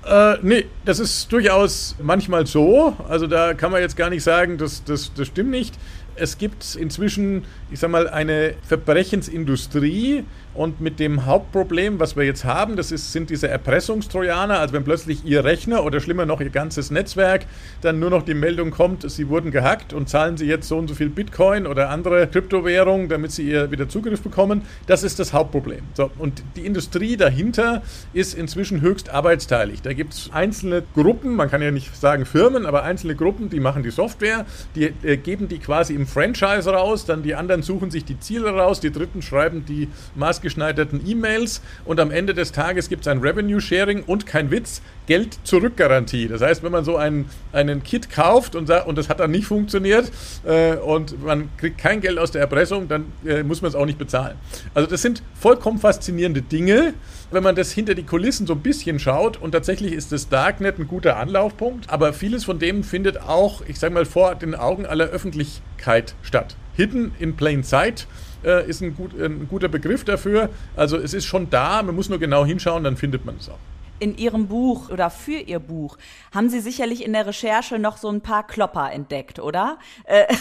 Äh, 0.04 0.38
nee, 0.42 0.66
das 0.85 0.99
ist 0.99 1.32
durchaus 1.32 1.94
manchmal 2.02 2.47
so. 2.47 2.97
Also 3.09 3.26
da 3.26 3.54
kann 3.54 3.71
man 3.71 3.80
jetzt 3.80 3.97
gar 3.97 4.11
nicht 4.11 4.23
sagen, 4.23 4.59
das, 4.59 4.82
das, 4.85 5.12
das 5.14 5.28
stimmt 5.28 5.50
nicht. 5.50 5.75
Es 6.14 6.38
gibt 6.38 6.75
inzwischen, 6.75 7.44
ich 7.71 7.80
sag 7.80 7.90
mal, 7.90 8.09
eine 8.09 8.54
Verbrechensindustrie 8.66 10.25
Und 10.54 10.80
mit 10.80 11.00
dem 11.00 11.25
Hauptproblem, 11.25 11.99
was 11.99 12.16
wir 12.16 12.25
jetzt 12.25 12.44
haben, 12.44 12.76
das 12.76 12.92
ist, 12.92 13.12
sind 13.12 13.30
diese 13.30 13.49
Erpressungstrojaner. 13.49 14.59
Also 14.59 14.75
wenn 14.75 14.85
plötzlich 14.85 15.25
Ihr 15.25 15.44
Rechner 15.44 15.85
oder 15.85 16.00
schlimmer 16.00 16.26
noch 16.26 16.40
Ihr 16.40 16.50
ganzes 16.50 16.90
Netzwerk 16.90 17.47
dann 17.80 17.99
nur 17.99 18.11
noch 18.11 18.23
die 18.23 18.35
Meldung 18.35 18.71
kommt, 18.71 19.11
Sie 19.11 19.28
wurden 19.28 19.50
gehackt 19.50 19.92
und 19.92 20.09
zahlen 20.09 20.37
Sie 20.37 20.47
jetzt 20.47 20.68
so 20.68 20.76
und 20.76 20.88
so 20.88 20.94
viel 20.94 21.09
Bitcoin 21.09 21.66
oder 21.66 21.88
andere 21.88 22.26
Kryptowährungen, 22.26 23.09
damit 23.09 23.32
Sie 23.32 23.49
ihr 23.49 23.71
wieder 23.71 23.88
Zugriff 23.88 24.21
bekommen. 24.21 24.62
Das 24.87 25.02
ist 25.02 25.18
das 25.18 25.32
Hauptproblem. 25.32 25.82
So, 25.94 26.11
und 26.18 26.42
die 26.56 26.66
Industrie 26.66 27.16
dahinter 27.16 27.82
ist 28.12 28.35
inzwischen 28.35 28.82
höchst 28.82 29.09
arbeitsteilig. 29.09 29.80
Da 29.80 29.94
gibt 29.94 30.12
es 30.12 30.30
einzelne 30.32 30.82
Gruppen, 30.94 31.35
man 31.35 31.50
kann 31.50 31.62
ja 31.62 31.71
nicht 31.71 31.97
sagen 31.97 32.26
Firmen, 32.26 32.66
aber 32.66 32.82
einzelne 32.82 33.16
Gruppen, 33.16 33.49
die 33.49 33.61
machen 33.61 33.82
die 33.82 33.90
Software, 33.90 34.44
die 34.75 34.92
äh, 35.02 35.16
geben 35.16 35.49
die 35.49 35.59
quasi 35.59 35.94
im 35.94 36.06
Franchise 36.06 36.71
raus, 36.71 37.06
dann 37.06 37.23
die 37.23 37.35
anderen 37.35 37.62
suchen 37.62 37.90
sich 37.90 38.04
die 38.04 38.21
Ziele 38.21 38.50
raus, 38.50 38.80
die 38.80 38.92
dritten 38.92 39.23
schreiben 39.23 39.64
die 39.66 39.88
Maß 40.14 40.41
maßgeschneiderten 40.42 41.00
E-Mails 41.06 41.62
und 41.84 42.00
am 42.00 42.11
Ende 42.11 42.34
des 42.34 42.52
Tages 42.52 42.88
gibt 42.88 43.02
es 43.02 43.08
ein 43.08 43.18
Revenue 43.18 43.61
Sharing 43.61 44.02
und 44.02 44.26
kein 44.26 44.50
Witz, 44.50 44.82
Geld 45.06 45.38
zurück 45.44 45.76
Garantie. 45.76 46.28
Das 46.28 46.42
heißt, 46.42 46.62
wenn 46.62 46.70
man 46.70 46.84
so 46.84 46.96
einen, 46.96 47.28
einen 47.52 47.82
Kit 47.82 48.11
kauft 48.11 48.54
und, 48.54 48.70
und 48.70 48.99
das 48.99 49.08
hat 49.08 49.20
dann 49.20 49.30
nicht 49.32 49.46
funktioniert 49.46 50.11
äh, 50.44 50.76
und 50.76 51.25
man 51.25 51.49
kriegt 51.56 51.78
kein 51.78 52.00
Geld 52.00 52.18
aus 52.18 52.30
der 52.30 52.40
Erpressung, 52.40 52.88
dann 52.88 53.06
äh, 53.26 53.42
muss 53.42 53.62
man 53.62 53.68
es 53.68 53.75
auch 53.75 53.87
nicht 53.87 53.99
bezahlen. 53.99 54.37
Also 54.75 54.88
das 54.88 55.02
sind 55.02 55.22
vollkommen 55.34 55.78
faszinierende 55.78 56.42
Dinge, 56.42 56.94
wenn 57.30 57.42
man 57.42 57.56
das 57.56 57.72
hinter 57.72 57.94
die 57.94 58.04
Kulissen 58.04 58.46
so 58.46 58.54
ein 58.54 58.61
bisschen 58.61 58.99
schaut 58.99 59.40
und 59.40 59.52
tatsächlich 59.52 59.92
ist 59.92 60.12
das 60.12 60.28
Darknet 60.28 60.78
ein 60.78 60.87
guter 60.87 61.16
Anlaufpunkt, 61.16 61.90
aber 61.90 62.12
vieles 62.12 62.44
von 62.44 62.58
dem 62.58 62.84
findet 62.84 63.20
auch, 63.20 63.62
ich 63.66 63.78
sage 63.78 63.94
mal, 63.94 64.04
vor 64.04 64.34
den 64.34 64.54
Augen 64.54 64.87
aller 64.87 65.06
Öffentlichkeit 65.06 66.14
statt. 66.22 66.56
Hidden 66.75 67.12
in 67.18 67.37
plain 67.37 67.64
sight 67.64 68.06
äh, 68.44 68.68
ist 68.68 68.82
ein, 68.82 68.94
gut, 68.96 69.12
ein 69.20 69.46
guter 69.49 69.68
Begriff 69.68 70.04
dafür. 70.04 70.50
Also 70.76 70.96
es 70.96 71.14
ist 71.14 71.25
schon 71.25 71.50
da, 71.50 71.82
man 71.82 71.94
muss 71.94 72.08
nur 72.08 72.18
genau 72.18 72.44
hinschauen, 72.44 72.84
dann 72.84 72.96
findet 72.96 73.25
man 73.25 73.37
es 73.37 73.49
auch 73.49 73.58
in 74.02 74.18
Ihrem 74.18 74.49
Buch 74.49 74.90
oder 74.90 75.11
für 75.11 75.38
Ihr 75.38 75.61
Buch 75.61 75.96
haben 76.34 76.49
Sie 76.49 76.58
sicherlich 76.58 77.04
in 77.04 77.12
der 77.12 77.25
Recherche 77.25 77.78
noch 77.78 77.99
so 77.99 78.08
ein 78.08 78.20
paar 78.20 78.44
Klopper 78.44 78.90
entdeckt, 78.90 79.38
oder? 79.38 79.78
Äh, 80.04 80.25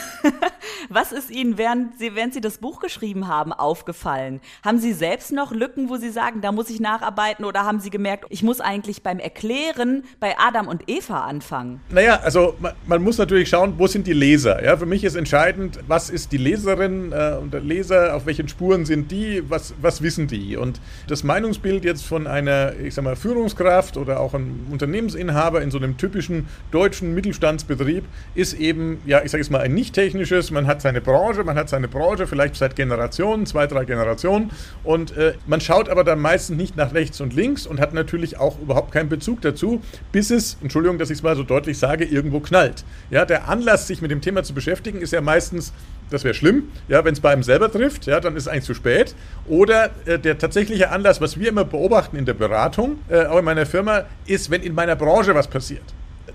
was 0.90 1.12
ist 1.12 1.30
Ihnen, 1.30 1.58
während 1.58 2.00
Sie, 2.00 2.16
während 2.16 2.34
Sie 2.34 2.42
das 2.42 2.58
Buch 2.58 2.80
geschrieben 2.80 3.28
haben, 3.28 3.54
aufgefallen? 3.54 4.42
Haben 4.64 4.80
Sie 4.80 4.94
selbst 4.94 5.32
noch 5.32 5.52
Lücken, 5.52 5.90
wo 5.90 5.98
Sie 5.98 6.10
sagen, 6.10 6.42
da 6.42 6.52
muss 6.52 6.70
ich 6.70 6.80
nacharbeiten 6.80 7.46
oder 7.46 7.64
haben 7.66 7.80
Sie 7.80 7.90
gemerkt, 7.90 8.26
ich 8.30 8.44
muss 8.44 8.62
eigentlich 8.62 9.04
beim 9.04 9.20
Erklären 9.20 10.04
bei 10.20 10.36
Adam 10.38 10.68
und 10.68 10.84
Eva 10.88 11.22
anfangen? 11.22 11.82
Naja, 11.90 12.20
also 12.24 12.56
man, 12.60 12.74
man 12.88 13.04
muss 13.04 13.18
natürlich 13.18 13.50
schauen, 13.50 13.76
wo 13.78 13.88
sind 13.88 14.08
die 14.08 14.14
Leser? 14.14 14.64
Ja, 14.64 14.78
für 14.78 14.86
mich 14.86 15.04
ist 15.04 15.16
entscheidend, 15.16 15.80
was 15.88 16.10
ist 16.10 16.32
die 16.32 16.38
Leserin 16.38 17.12
äh, 17.12 17.38
und 17.40 17.54
der 17.54 17.62
Leser, 17.62 18.16
auf 18.16 18.26
welchen 18.26 18.48
Spuren 18.48 18.86
sind 18.86 19.12
die, 19.12 19.44
was, 19.50 19.74
was 19.82 20.02
wissen 20.02 20.28
die? 20.28 20.58
Und 20.58 20.82
das 21.08 21.24
Meinungsbild 21.24 21.84
jetzt 21.84 22.06
von 22.06 22.28
einer, 22.28 22.74
ich 22.76 22.96
sag 22.96 23.04
mal, 23.04 23.16
Führungs 23.16 23.52
Führungskraft 23.52 23.98
oder 23.98 24.20
auch 24.20 24.34
ein 24.34 24.68
Unternehmensinhaber 24.72 25.62
in 25.62 25.72
so 25.72 25.78
einem 25.78 25.98
typischen 25.98 26.48
deutschen 26.72 27.14
Mittelstandsbetrieb 27.14 28.04
ist 28.36 28.54
eben, 28.54 29.02
ja, 29.06 29.22
ich 29.24 29.32
sage 29.32 29.42
jetzt 29.42 29.52
mal, 29.52 29.60
ein 29.60 29.74
nicht 29.74 29.94
technisches. 29.94 30.52
Man 30.52 30.68
hat 30.72 30.82
seine 30.82 31.02
Branche, 31.02 31.44
man 31.44 31.58
hat 31.58 31.70
seine 31.70 31.88
Branche 31.88 32.26
vielleicht 32.26 32.56
seit 32.56 32.76
Generationen, 32.76 33.46
zwei, 33.46 33.68
drei 33.68 33.86
Generationen 33.86 34.52
und 34.84 35.16
äh, 35.18 35.34
man 35.46 35.62
schaut 35.62 35.90
aber 35.90 36.04
dann 36.04 36.20
meistens 36.20 36.58
nicht 36.58 36.78
nach 36.78 36.94
rechts 36.94 37.22
und 37.22 37.34
links 37.34 37.68
und 37.68 37.80
hat 37.80 37.94
natürlich 37.94 38.38
auch 38.40 38.60
überhaupt 38.60 38.92
keinen 38.92 39.10
Bezug 39.10 39.42
dazu, 39.42 39.82
bis 40.12 40.32
es, 40.32 40.58
Entschuldigung, 40.62 40.98
dass 40.98 41.10
ich 41.10 41.20
es 41.20 41.24
mal 41.24 41.36
so 41.36 41.44
deutlich 41.44 41.78
sage, 41.78 42.06
irgendwo 42.06 42.40
knallt. 42.40 42.84
Ja, 43.10 43.26
der 43.26 43.50
Anlass, 43.50 43.88
sich 43.88 44.02
mit 44.02 44.12
dem 44.12 44.22
Thema 44.22 44.44
zu 44.44 44.54
beschäftigen, 44.54 45.02
ist 45.02 45.14
ja 45.14 45.22
meistens 45.22 45.74
das 46.10 46.26
wäre 46.26 46.34
schlimm, 46.34 46.64
ja, 46.90 47.06
wenn 47.06 47.14
es 47.14 47.22
bei 47.22 47.32
einem 47.32 47.42
selber 47.42 47.72
trifft, 47.72 48.06
ja, 48.06 48.20
dann 48.20 48.36
ist 48.36 48.44
es 48.44 48.48
eigentlich 48.50 48.66
zu 48.66 48.74
spät. 48.74 49.16
Oder 49.48 49.92
äh, 50.06 50.20
der 50.20 50.38
tatsächliche 50.38 50.90
Anlass, 50.90 51.22
was 51.22 51.40
wir 51.40 51.48
immer 51.48 51.64
beobachten 51.64 52.18
in 52.18 52.26
der 52.26 52.34
Beratung, 52.34 53.00
äh, 53.08 53.26
auch 53.28 53.40
in 53.40 53.46
meiner 53.46 53.66
Firma, 53.66 54.04
ist, 54.26 54.52
wenn 54.52 54.62
in 54.62 54.76
meiner 54.76 54.98
Branche 54.98 55.34
was 55.34 55.48
passiert 55.48 55.84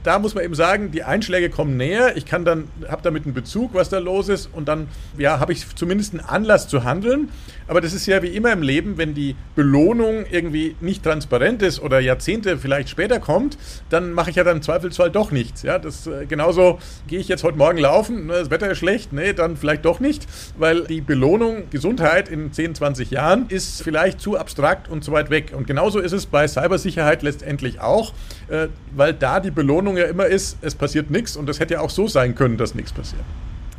da 0.06 0.20
muss 0.20 0.34
man 0.36 0.44
eben 0.44 0.54
sagen, 0.54 0.92
die 0.92 1.02
Einschläge 1.02 1.50
kommen 1.50 1.76
näher. 1.76 2.16
Ich 2.16 2.26
kann 2.26 2.44
dann, 2.44 2.68
habe 2.88 3.02
damit 3.02 3.24
einen 3.24 3.34
Bezug, 3.34 3.74
was 3.74 3.88
da 3.88 3.98
los 3.98 4.28
ist 4.28 4.48
und 4.52 4.68
dann, 4.68 4.86
ja, 5.18 5.40
habe 5.40 5.52
ich 5.52 5.66
zumindest 5.74 6.14
einen 6.14 6.24
Anlass 6.24 6.68
zu 6.68 6.84
handeln. 6.84 7.30
Aber 7.66 7.80
das 7.80 7.92
ist 7.92 8.06
ja 8.06 8.22
wie 8.22 8.28
immer 8.28 8.52
im 8.52 8.62
Leben, 8.62 8.98
wenn 8.98 9.14
die 9.14 9.34
Belohnung 9.56 10.24
irgendwie 10.30 10.76
nicht 10.80 11.02
transparent 11.02 11.62
ist 11.62 11.80
oder 11.80 11.98
Jahrzehnte 11.98 12.56
vielleicht 12.58 12.88
später 12.88 13.18
kommt, 13.18 13.58
dann 13.90 14.12
mache 14.12 14.30
ich 14.30 14.36
ja 14.36 14.44
dann 14.44 14.58
im 14.58 14.62
Zweifelsfall 14.62 15.10
doch 15.10 15.32
nichts. 15.32 15.62
Ja, 15.62 15.80
das 15.80 16.06
äh, 16.06 16.26
genauso 16.26 16.78
gehe 17.08 17.18
ich 17.18 17.26
jetzt 17.26 17.42
heute 17.42 17.58
Morgen 17.58 17.78
laufen, 17.78 18.26
ne, 18.26 18.34
das 18.34 18.50
Wetter 18.50 18.70
ist 18.70 18.78
schlecht, 18.78 19.12
nee, 19.12 19.32
dann 19.32 19.56
vielleicht 19.56 19.84
doch 19.84 19.98
nicht, 19.98 20.26
weil 20.56 20.84
die 20.84 21.00
Belohnung 21.00 21.64
Gesundheit 21.70 22.28
in 22.28 22.52
10, 22.52 22.76
20 22.76 23.10
Jahren 23.10 23.46
ist 23.48 23.82
vielleicht 23.82 24.20
zu 24.20 24.38
abstrakt 24.38 24.88
und 24.88 25.02
zu 25.02 25.10
weit 25.10 25.30
weg. 25.30 25.52
Und 25.56 25.66
genauso 25.66 25.98
ist 25.98 26.12
es 26.12 26.26
bei 26.26 26.46
Cybersicherheit 26.46 27.22
letztendlich 27.22 27.80
auch, 27.80 28.12
äh, 28.48 28.68
weil 28.94 29.14
da 29.14 29.40
die 29.40 29.50
Belohnung 29.50 29.96
ja 29.96 30.04
immer 30.04 30.26
ist, 30.26 30.58
es 30.62 30.74
passiert 30.74 31.10
nichts 31.10 31.36
und 31.36 31.48
es 31.48 31.60
hätte 31.60 31.74
ja 31.74 31.80
auch 31.80 31.90
so 31.90 32.08
sein 32.08 32.34
können, 32.34 32.56
dass 32.56 32.74
nichts 32.74 32.92
passiert. 32.92 33.24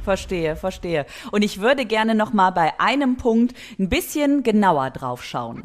Verstehe, 0.04 0.56
verstehe. 0.56 1.06
Und 1.32 1.44
ich 1.44 1.60
würde 1.60 1.86
gerne 1.86 2.16
noch 2.16 2.32
mal 2.32 2.52
bei 2.52 2.80
einem 2.80 3.18
Punkt 3.18 3.54
ein 3.78 3.90
bisschen 3.90 4.44
genauer 4.44 4.90
drauf 4.92 5.24
schauen. 5.24 5.64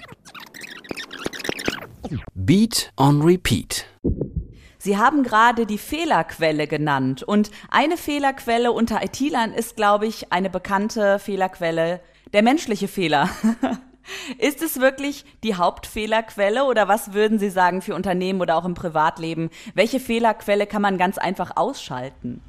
Beat 2.34 2.92
on 2.96 3.22
Repeat. 3.22 3.86
Sie 4.78 4.98
haben 4.98 5.22
gerade 5.22 5.64
die 5.64 5.78
Fehlerquelle 5.78 6.66
genannt 6.66 7.22
und 7.22 7.52
eine 7.70 7.96
Fehlerquelle 7.96 8.72
unter 8.72 9.00
IT-Lern 9.04 9.52
ist, 9.52 9.76
glaube 9.76 10.08
ich, 10.08 10.32
eine 10.32 10.50
bekannte 10.50 11.20
Fehlerquelle, 11.20 12.00
der 12.32 12.42
menschliche 12.42 12.88
Fehler. 12.88 13.30
Ist 14.38 14.62
es 14.62 14.80
wirklich 14.80 15.24
die 15.42 15.54
Hauptfehlerquelle 15.54 16.64
oder 16.64 16.88
was 16.88 17.12
würden 17.12 17.38
Sie 17.38 17.50
sagen 17.50 17.82
für 17.82 17.94
Unternehmen 17.94 18.40
oder 18.40 18.56
auch 18.56 18.64
im 18.64 18.74
Privatleben? 18.74 19.50
Welche 19.74 20.00
Fehlerquelle 20.00 20.66
kann 20.66 20.82
man 20.82 20.98
ganz 20.98 21.18
einfach 21.18 21.56
ausschalten? 21.56 22.40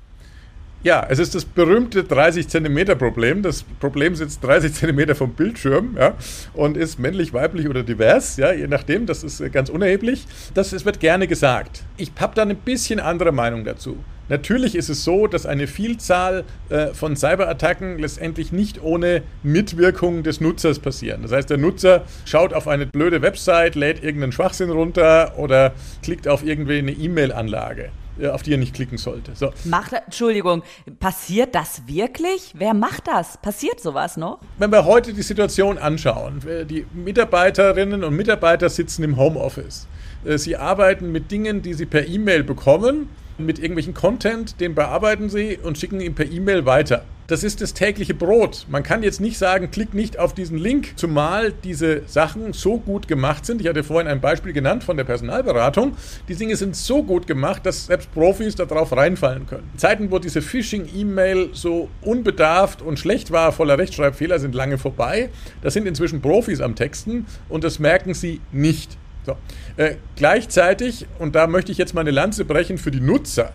Ja, 0.83 1.07
es 1.09 1.17
ist 1.17 1.33
das 1.33 1.45
berühmte 1.45 2.03
30 2.03 2.49
Zentimeter 2.49 2.95
Problem. 2.95 3.41
Das 3.41 3.63
Problem 3.79 4.15
sitzt 4.15 4.43
30 4.43 4.73
Zentimeter 4.73 5.15
vom 5.15 5.31
Bildschirm 5.33 5.95
ja, 5.97 6.15
und 6.53 6.75
ist 6.75 6.99
männlich, 6.99 7.33
weiblich 7.33 7.69
oder 7.69 7.83
divers, 7.83 8.35
ja, 8.35 8.51
je 8.51 8.67
nachdem. 8.67 9.05
Das 9.05 9.23
ist 9.23 9.41
ganz 9.53 9.69
unerheblich. 9.69 10.25
Das, 10.53 10.71
das 10.71 10.83
wird 10.83 10.99
gerne 10.99 11.27
gesagt. 11.27 11.83
Ich 11.95 12.11
habe 12.19 12.35
da 12.35 12.41
eine 12.41 12.55
bisschen 12.55 12.99
andere 12.99 13.31
Meinung 13.31 13.63
dazu. 13.63 13.97
Natürlich 14.33 14.73
ist 14.73 14.89
es 14.89 15.03
so, 15.03 15.27
dass 15.27 15.45
eine 15.45 15.67
Vielzahl 15.67 16.43
äh, 16.69 16.87
von 16.87 17.15
Cyberattacken 17.15 17.99
letztendlich 17.99 18.51
nicht 18.51 18.81
ohne 18.81 19.21
Mitwirkung 19.43 20.23
des 20.23 20.41
Nutzers 20.41 20.79
passieren. 20.79 21.21
Das 21.21 21.31
heißt, 21.31 21.51
der 21.51 21.59
Nutzer 21.59 22.01
schaut 22.25 22.51
auf 22.51 22.67
eine 22.67 22.87
blöde 22.87 23.21
Website, 23.21 23.75
lädt 23.75 24.03
irgendeinen 24.03 24.31
Schwachsinn 24.31 24.71
runter 24.71 25.37
oder 25.37 25.73
klickt 26.01 26.27
auf 26.27 26.43
irgendwie 26.43 26.79
eine 26.79 26.93
E-Mail-Anlage 26.93 27.91
äh, 28.19 28.29
auf 28.29 28.41
die 28.41 28.53
er 28.53 28.57
nicht 28.57 28.73
klicken 28.73 28.97
sollte. 28.97 29.35
So. 29.35 29.51
Macht, 29.65 29.93
Entschuldigung, 29.93 30.63
passiert 30.99 31.53
das 31.53 31.83
wirklich? 31.85 32.53
Wer 32.55 32.73
macht 32.73 33.07
das? 33.07 33.37
Passiert 33.37 33.81
sowas 33.81 34.17
noch? 34.17 34.39
Wenn 34.57 34.71
wir 34.71 34.85
heute 34.85 35.13
die 35.13 35.21
Situation 35.21 35.77
anschauen, 35.77 36.41
äh, 36.47 36.65
die 36.65 36.87
Mitarbeiterinnen 36.91 38.03
und 38.03 38.15
Mitarbeiter 38.15 38.69
sitzen 38.69 39.03
im 39.03 39.15
Homeoffice. 39.15 39.85
Äh, 40.25 40.39
sie 40.39 40.57
arbeiten 40.57 41.11
mit 41.11 41.29
Dingen, 41.29 41.61
die 41.61 41.75
sie 41.75 41.85
per 41.85 42.07
E-Mail 42.07 42.43
bekommen 42.43 43.09
mit 43.37 43.59
irgendwelchen 43.59 43.93
Content, 43.93 44.59
den 44.59 44.75
bearbeiten 44.75 45.29
sie 45.29 45.57
und 45.61 45.77
schicken 45.77 46.01
ihn 46.01 46.15
per 46.15 46.29
E-Mail 46.29 46.65
weiter. 46.65 47.03
Das 47.27 47.43
ist 47.43 47.61
das 47.61 47.73
tägliche 47.73 48.13
Brot. 48.13 48.65
Man 48.69 48.83
kann 48.83 49.01
jetzt 49.01 49.21
nicht 49.21 49.37
sagen, 49.37 49.71
klick 49.71 49.93
nicht 49.93 50.19
auf 50.19 50.33
diesen 50.33 50.57
Link, 50.57 50.93
zumal 50.97 51.53
diese 51.63 52.01
Sachen 52.05 52.51
so 52.51 52.77
gut 52.77 53.07
gemacht 53.07 53.45
sind. 53.45 53.61
Ich 53.61 53.67
hatte 53.67 53.83
vorhin 53.83 54.09
ein 54.09 54.19
Beispiel 54.19 54.51
genannt 54.51 54.83
von 54.83 54.97
der 54.97 55.05
Personalberatung. 55.05 55.95
Die 56.27 56.35
Dinge 56.35 56.57
sind 56.57 56.75
so 56.75 57.01
gut 57.01 57.25
gemacht, 57.25 57.65
dass 57.65 57.85
selbst 57.85 58.13
Profis 58.13 58.55
darauf 58.55 58.91
reinfallen 58.91 59.47
können. 59.47 59.69
Zeiten, 59.77 60.11
wo 60.11 60.19
diese 60.19 60.41
Phishing-E-Mail 60.41 61.51
so 61.53 61.89
unbedarft 62.01 62.81
und 62.81 62.99
schlecht 62.99 63.31
war, 63.31 63.53
voller 63.53 63.77
Rechtschreibfehler, 63.77 64.39
sind 64.39 64.53
lange 64.53 64.77
vorbei. 64.77 65.29
Da 65.61 65.71
sind 65.71 65.87
inzwischen 65.87 66.21
Profis 66.21 66.59
am 66.59 66.75
Texten 66.75 67.25
und 67.47 67.63
das 67.63 67.79
merken 67.79 68.13
sie 68.13 68.41
nicht. 68.51 68.97
So. 69.25 69.37
Äh, 69.77 69.95
gleichzeitig, 70.15 71.07
und 71.19 71.35
da 71.35 71.47
möchte 71.47 71.71
ich 71.71 71.77
jetzt 71.77 71.93
mal 71.93 72.01
eine 72.01 72.11
Lanze 72.11 72.45
brechen 72.45 72.77
für 72.77 72.91
die 72.91 72.99
Nutzer, 72.99 73.53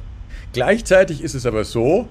gleichzeitig 0.53 1.23
ist 1.23 1.35
es 1.35 1.47
aber 1.47 1.65
so, 1.65 2.09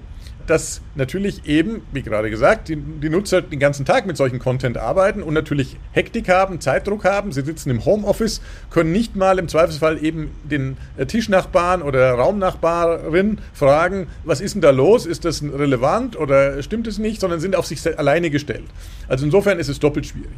dass 0.48 0.80
natürlich 0.94 1.46
eben, 1.46 1.82
wie 1.92 2.02
gerade 2.02 2.30
gesagt, 2.30 2.68
die, 2.68 2.76
die, 2.76 3.10
Nutzer 3.10 3.42
den 3.42 3.58
ganzen 3.58 3.84
Tag 3.84 4.06
mit 4.06 4.16
solchen 4.16 4.38
Content 4.38 4.78
arbeiten 4.78 5.22
und 5.22 5.34
natürlich 5.34 5.76
Hektik 5.92 6.28
haben, 6.28 6.60
Zeitdruck 6.60 7.04
haben. 7.04 7.32
Sie 7.32 7.42
sitzen 7.42 7.70
im 7.70 7.84
Homeoffice, 7.84 8.40
können 8.70 8.90
nicht 8.90 9.14
mal 9.14 9.38
im 9.38 9.48
Zweifelsfall 9.48 10.02
eben 10.02 10.30
den 10.44 10.78
äh, 10.96 11.04
Tischnachbarn 11.04 11.82
oder 11.82 12.12
Raumnachbarin 12.12 13.40
fragen, 13.52 14.06
was 14.24 14.40
ist 14.40 14.54
denn 14.54 14.62
da 14.62 14.70
los? 14.70 15.04
Ist 15.04 15.26
das 15.26 15.42
relevant 15.42 16.18
oder 16.18 16.62
stimmt 16.62 16.86
es 16.86 16.98
nicht? 16.98 17.20
Sondern 17.20 17.40
sind 17.40 17.54
auf 17.54 17.66
sich 17.66 17.98
alleine 17.98 18.30
gestellt. 18.30 18.66
Also 19.06 19.26
insofern 19.26 19.58
ist 19.58 19.68
es 19.68 19.78
doppelt 19.78 20.06
schwierig. 20.06 20.32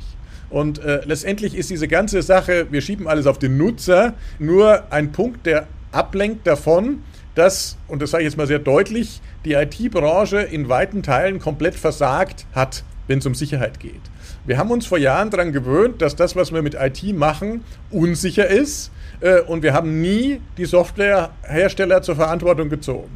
Und 0.51 0.81
äh, 0.81 1.01
letztendlich 1.05 1.55
ist 1.55 1.71
diese 1.71 1.89
ganze 1.89 2.23
Sache, 2.23 2.67
wir 2.71 2.81
schieben 2.81 3.07
alles 3.07 3.27
auf 3.27 3.39
den 3.39 3.57
Nutzer, 3.57 4.15
nur 4.39 4.93
ein 4.93 5.13
Punkt, 5.13 5.47
der 5.47 5.69
ablenkt 5.93 6.47
davon, 6.47 7.03
dass, 7.37 7.77
und 7.89 8.03
das 8.03 8.11
sage 8.11 8.25
ich 8.25 8.27
jetzt 8.27 8.37
mal 8.37 8.49
sehr 8.49 8.59
deutlich, 8.59 9.21
die 9.45 9.53
IT-Branche 9.53 10.41
in 10.41 10.69
weiten 10.69 11.03
Teilen 11.03 11.39
komplett 11.39 11.77
versagt 11.77 12.47
hat, 12.53 12.83
wenn 13.07 13.21
es 13.21 13.27
um 13.27 13.35
Sicherheit 13.35 13.81
geht. 13.81 14.01
Wir 14.45 14.59
haben 14.59 14.71
uns 14.71 14.87
vor 14.87 14.99
Jahren 14.99 15.31
daran 15.31 15.53
gewöhnt, 15.53 16.03
dass 16.03 16.17
das, 16.17 16.35
was 16.35 16.53
wir 16.53 16.63
mit 16.63 16.75
IT 16.75 17.17
machen, 17.17 17.63
unsicher 17.91 18.49
ist 18.49 18.91
äh, 19.21 19.41
und 19.41 19.63
wir 19.63 19.73
haben 19.73 20.01
nie 20.01 20.41
die 20.57 20.65
Softwarehersteller 20.65 22.03
zur 22.03 22.17
Verantwortung 22.17 22.69
gezogen. 22.69 23.11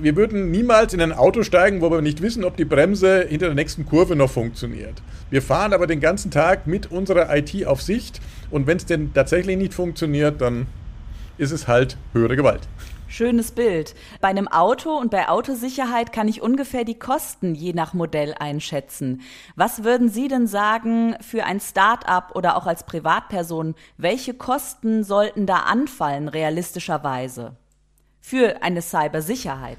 Wir 0.00 0.16
würden 0.16 0.50
niemals 0.50 0.94
in 0.94 1.00
ein 1.00 1.12
Auto 1.12 1.42
steigen, 1.42 1.80
wo 1.80 1.90
wir 1.90 2.00
nicht 2.00 2.22
wissen, 2.22 2.44
ob 2.44 2.56
die 2.56 2.64
Bremse 2.64 3.26
hinter 3.28 3.46
der 3.46 3.54
nächsten 3.54 3.84
Kurve 3.84 4.14
noch 4.14 4.30
funktioniert. 4.30 5.02
Wir 5.30 5.42
fahren 5.42 5.72
aber 5.72 5.86
den 5.86 6.00
ganzen 6.00 6.30
Tag 6.30 6.66
mit 6.66 6.90
unserer 6.90 7.34
IT 7.36 7.66
auf 7.66 7.82
Sicht 7.82 8.20
und 8.50 8.66
wenn 8.66 8.76
es 8.76 8.86
denn 8.86 9.12
tatsächlich 9.12 9.56
nicht 9.56 9.74
funktioniert, 9.74 10.40
dann 10.40 10.66
ist 11.36 11.50
es 11.50 11.68
halt 11.68 11.96
höhere 12.12 12.36
Gewalt. 12.36 12.60
Schönes 13.10 13.52
Bild. 13.52 13.94
Bei 14.20 14.28
einem 14.28 14.48
Auto 14.48 14.90
und 14.90 15.10
bei 15.10 15.28
Autosicherheit 15.28 16.12
kann 16.12 16.28
ich 16.28 16.42
ungefähr 16.42 16.84
die 16.84 16.98
Kosten 16.98 17.54
je 17.54 17.72
nach 17.72 17.94
Modell 17.94 18.34
einschätzen. 18.38 19.22
Was 19.56 19.82
würden 19.82 20.10
Sie 20.10 20.28
denn 20.28 20.46
sagen 20.46 21.16
für 21.22 21.44
ein 21.44 21.58
Start-up 21.58 22.36
oder 22.36 22.56
auch 22.56 22.66
als 22.66 22.84
Privatperson? 22.84 23.74
Welche 23.96 24.34
Kosten 24.34 25.04
sollten 25.04 25.46
da 25.46 25.60
anfallen, 25.60 26.28
realistischerweise? 26.28 27.56
Für 28.28 28.62
eine 28.62 28.82
Cybersicherheit? 28.82 29.78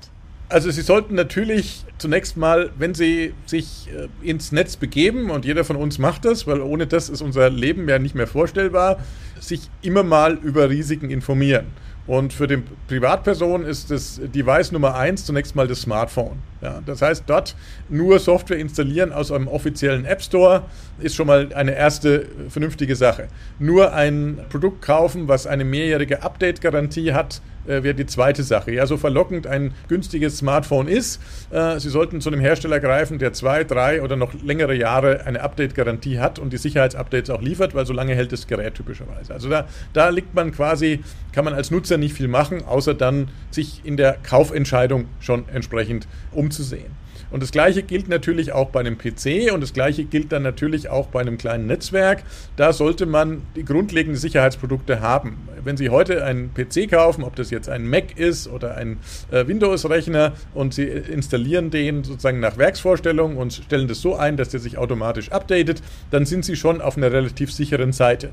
Also 0.50 0.72
Sie 0.72 0.82
sollten 0.82 1.13
natürlich 1.13 1.86
zunächst 2.00 2.36
mal, 2.36 2.72
wenn 2.79 2.96
Sie 2.96 3.36
sich 3.46 3.88
äh, 3.94 4.27
ins 4.27 4.51
Netz 4.51 4.75
begeben, 4.75 5.29
und 5.29 5.46
jeder 5.46 5.63
von 5.63 5.75
uns 5.75 6.00
macht 6.00 6.25
das, 6.25 6.48
weil 6.48 6.60
ohne 6.60 6.88
das 6.88 7.10
ist 7.10 7.22
unser 7.22 7.51
Leben 7.51 7.88
ja 7.88 8.00
nicht 8.00 8.15
mehr 8.15 8.25
vorstellbar, 8.25 8.98
sich 9.39 9.70
immer 9.84 10.01
mal 10.01 10.34
über 10.34 10.68
Risiken 10.68 11.12
informieren. 11.12 11.68
Und 12.08 12.34
für 12.34 12.48
die 12.48 12.63
Privatperson 12.88 13.65
ist 13.65 13.91
das 13.91 14.20
Device 14.20 14.72
Nummer 14.72 14.96
eins 14.96 15.25
zunächst 15.25 15.56
mal 15.56 15.68
das 15.68 15.82
Smartphone. 15.82 16.39
Ja, 16.60 16.82
das 16.84 17.03
heißt, 17.03 17.25
dort 17.27 17.56
nur 17.88 18.18
Software 18.18 18.58
installieren 18.58 19.13
aus 19.13 19.32
einem 19.32 19.48
offiziellen 19.48 20.06
App 20.06 20.24
Store 20.24 20.63
ist 20.98 21.15
schon 21.15 21.27
mal 21.27 21.53
eine 21.53 21.75
erste 21.75 22.25
vernünftige 22.50 22.96
Sache. 22.96 23.27
Nur 23.60 23.94
ein 23.94 24.39
Produkt 24.50 24.82
kaufen, 24.82 25.27
was 25.27 25.46
eine 25.46 25.63
mehrjährige 25.63 26.24
Update-Garantie 26.24 27.13
hat, 27.13 27.44
äh, 27.68 27.84
wäre 27.84 27.96
die 27.96 28.06
zweite 28.06 28.44
Sache. 28.44 28.72
Ja, 28.72 28.86
so 28.86 28.98
verlockend 28.98 29.48
ein 29.48 29.74
günstiges 29.88 30.38
Smartphone 30.38 30.88
ist, 30.88 31.22
äh, 31.51 31.80
Sie 31.80 31.89
sollten 31.89 32.22
zu 32.22 32.30
einem 32.30 32.39
Hersteller 32.39 32.80
greifen, 32.80 33.20
der 33.20 33.34
zwei, 33.34 33.63
drei 33.63 34.01
oder 34.01 34.16
noch 34.16 34.34
längere 34.44 34.75
Jahre 34.75 35.25
eine 35.25 35.42
Update-Garantie 35.42 36.20
hat 36.20 36.39
und 36.39 36.54
die 36.54 36.58
Sicherheitsupdates 36.58 37.30
auch 37.30 37.42
liefert, 37.42 37.75
weil 37.75 37.86
so 37.86 37.94
lange 37.94 38.16
hält 38.16 38.32
das 38.32 38.48
Gerät 38.48 38.75
typischerweise. 38.75 39.34
Also 39.34 39.50
da, 39.50 39.68
da 39.94 40.10
liegt 40.10 40.34
man 40.34 40.51
quasi, 40.51 41.04
kann 41.32 41.46
man 41.46 41.54
als 41.54 41.72
Nutzer 41.72 41.98
nicht 41.98 42.13
viel 42.13 42.28
machen, 42.28 42.66
außer 42.66 42.94
dann 42.94 43.30
sich 43.51 43.82
in 43.84 43.98
der 43.98 44.18
Kaufentscheidung 44.24 45.06
schon 45.20 45.48
entsprechend 45.50 46.08
umzusehen. 46.32 47.00
Und 47.31 47.43
das 47.43 47.51
Gleiche 47.51 47.83
gilt 47.83 48.09
natürlich 48.09 48.51
auch 48.51 48.69
bei 48.69 48.79
einem 48.79 48.98
PC 48.98 49.53
und 49.53 49.62
das 49.62 49.74
Gleiche 49.74 50.03
gilt 50.03 50.31
dann 50.31 50.43
natürlich 50.43 50.89
auch 50.89 51.07
bei 51.07 51.21
einem 51.21 51.38
kleinen 51.38 51.67
Netzwerk. 51.67 52.24
Da 52.55 52.74
sollte 52.74 53.05
man 53.05 53.43
die 53.55 53.63
grundlegenden 53.63 54.19
Sicherheitsprodukte 54.19 55.01
haben. 55.01 55.38
Wenn 55.63 55.77
Sie 55.77 55.89
heute 55.89 56.24
einen 56.24 56.53
PC 56.53 56.89
kaufen, 56.89 57.24
ob 57.24 57.36
das 57.36 57.51
jetzt 57.51 57.69
ein 57.69 57.88
Mac 57.88 58.17
ist 58.17 58.48
oder 58.48 58.75
ein 58.75 58.98
äh, 59.31 59.45
Windows-Rechner 59.45 60.33
und 60.53 60.74
Sie 60.74 60.83
installieren 60.83 61.69
den 61.69 62.03
sozusagen 62.03 62.39
nach 62.39 62.57
Werksvorstellung 62.57 63.38
und 63.38 63.53
stellen 63.53 63.88
das 63.88 64.01
so 64.01 64.15
ein, 64.15 64.38
dass 64.38 64.50
der 64.50 64.59
sich 64.59 64.77
automatisch 64.77 65.31
updatet, 65.31 65.81
dann 66.12 66.25
sind 66.25 66.45
Sie 66.45 66.55
schon 66.55 66.81
auf 66.81 66.98
einer 66.98 67.12
relativ 67.12 67.53
sicheren 67.53 67.91
Seite. 67.91 68.29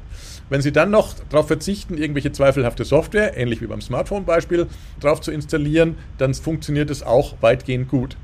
Wenn 0.49 0.63
Sie 0.63 0.73
dann 0.73 0.91
noch 0.91 1.15
darauf 1.29 1.49
verzichten, 1.49 1.99
irgendwelche 1.99 2.33
zweifelhafte 2.33 2.85
Software, 2.85 3.37
ähnlich 3.37 3.61
wie 3.61 3.67
beim 3.67 3.81
Smartphone-Beispiel, 3.81 4.67
drauf 5.01 5.21
zu 5.21 5.33
installieren, 5.33 5.97
dann 6.19 6.33
funktioniert 6.35 6.91
es 6.91 7.03
auch 7.03 7.35
weitgehend 7.41 7.89
gut. 7.89 8.17